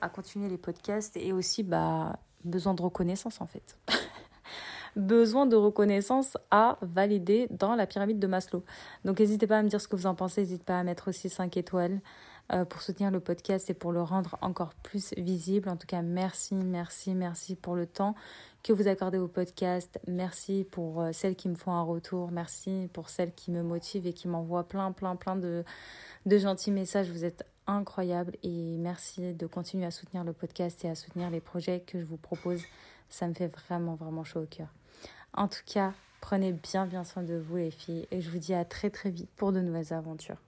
à 0.00 0.08
continuer 0.08 0.48
les 0.48 0.58
podcasts 0.58 1.16
et 1.16 1.32
aussi 1.32 1.62
bah, 1.62 2.18
besoin 2.44 2.74
de 2.74 2.82
reconnaissance 2.82 3.40
en 3.40 3.46
fait. 3.46 3.78
besoin 4.96 5.46
de 5.46 5.56
reconnaissance 5.56 6.36
à 6.50 6.78
valider 6.82 7.46
dans 7.50 7.76
la 7.76 7.86
pyramide 7.86 8.18
de 8.18 8.26
Maslow. 8.26 8.64
Donc 9.04 9.20
n'hésitez 9.20 9.46
pas 9.46 9.58
à 9.58 9.62
me 9.62 9.68
dire 9.68 9.80
ce 9.80 9.88
que 9.88 9.96
vous 9.96 10.06
en 10.06 10.14
pensez, 10.16 10.40
n'hésitez 10.40 10.64
pas 10.64 10.80
à 10.80 10.82
mettre 10.82 11.08
aussi 11.08 11.28
5 11.28 11.56
étoiles 11.56 12.00
euh, 12.52 12.64
pour 12.64 12.82
soutenir 12.82 13.10
le 13.10 13.20
podcast 13.20 13.70
et 13.70 13.74
pour 13.74 13.92
le 13.92 14.02
rendre 14.02 14.36
encore 14.40 14.74
plus 14.74 15.14
visible. 15.16 15.68
En 15.68 15.76
tout 15.76 15.86
cas, 15.86 16.02
merci, 16.02 16.54
merci, 16.54 17.14
merci 17.14 17.54
pour 17.54 17.76
le 17.76 17.86
temps 17.86 18.14
que 18.64 18.72
vous 18.72 18.88
accordez 18.88 19.18
au 19.18 19.28
podcast. 19.28 20.00
Merci 20.08 20.66
pour 20.68 21.02
euh, 21.02 21.12
celles 21.12 21.36
qui 21.36 21.50
me 21.50 21.54
font 21.54 21.72
un 21.72 21.82
retour. 21.82 22.30
Merci 22.30 22.88
pour 22.94 23.10
celles 23.10 23.32
qui 23.34 23.50
me 23.50 23.62
motivent 23.62 24.06
et 24.06 24.14
qui 24.14 24.26
m'envoient 24.26 24.66
plein, 24.66 24.90
plein, 24.90 25.16
plein 25.16 25.36
de, 25.36 25.64
de 26.24 26.38
gentils 26.38 26.70
messages. 26.72 27.10
Vous 27.10 27.26
êtes 27.26 27.44
incroyables 27.66 28.36
et 28.42 28.78
merci 28.78 29.34
de 29.34 29.46
continuer 29.46 29.84
à 29.84 29.90
soutenir 29.90 30.24
le 30.24 30.32
podcast 30.32 30.82
et 30.84 30.88
à 30.88 30.94
soutenir 30.94 31.28
les 31.30 31.40
projets 31.40 31.80
que 31.80 32.00
je 32.00 32.06
vous 32.06 32.16
propose. 32.16 32.62
Ça 33.10 33.28
me 33.28 33.34
fait 33.34 33.48
vraiment, 33.48 33.96
vraiment 33.96 34.24
chaud 34.24 34.40
au 34.40 34.46
cœur. 34.46 34.68
En 35.34 35.46
tout 35.46 35.62
cas, 35.66 35.92
prenez 36.22 36.52
bien 36.52 36.86
bien 36.86 37.04
soin 37.04 37.22
de 37.22 37.34
vous 37.34 37.56
les 37.56 37.70
filles 37.70 38.08
et 38.10 38.22
je 38.22 38.30
vous 38.30 38.38
dis 38.38 38.54
à 38.54 38.64
très 38.64 38.88
très 38.88 39.10
vite 39.10 39.30
pour 39.36 39.52
de 39.52 39.60
nouvelles 39.60 39.92
aventures. 39.92 40.38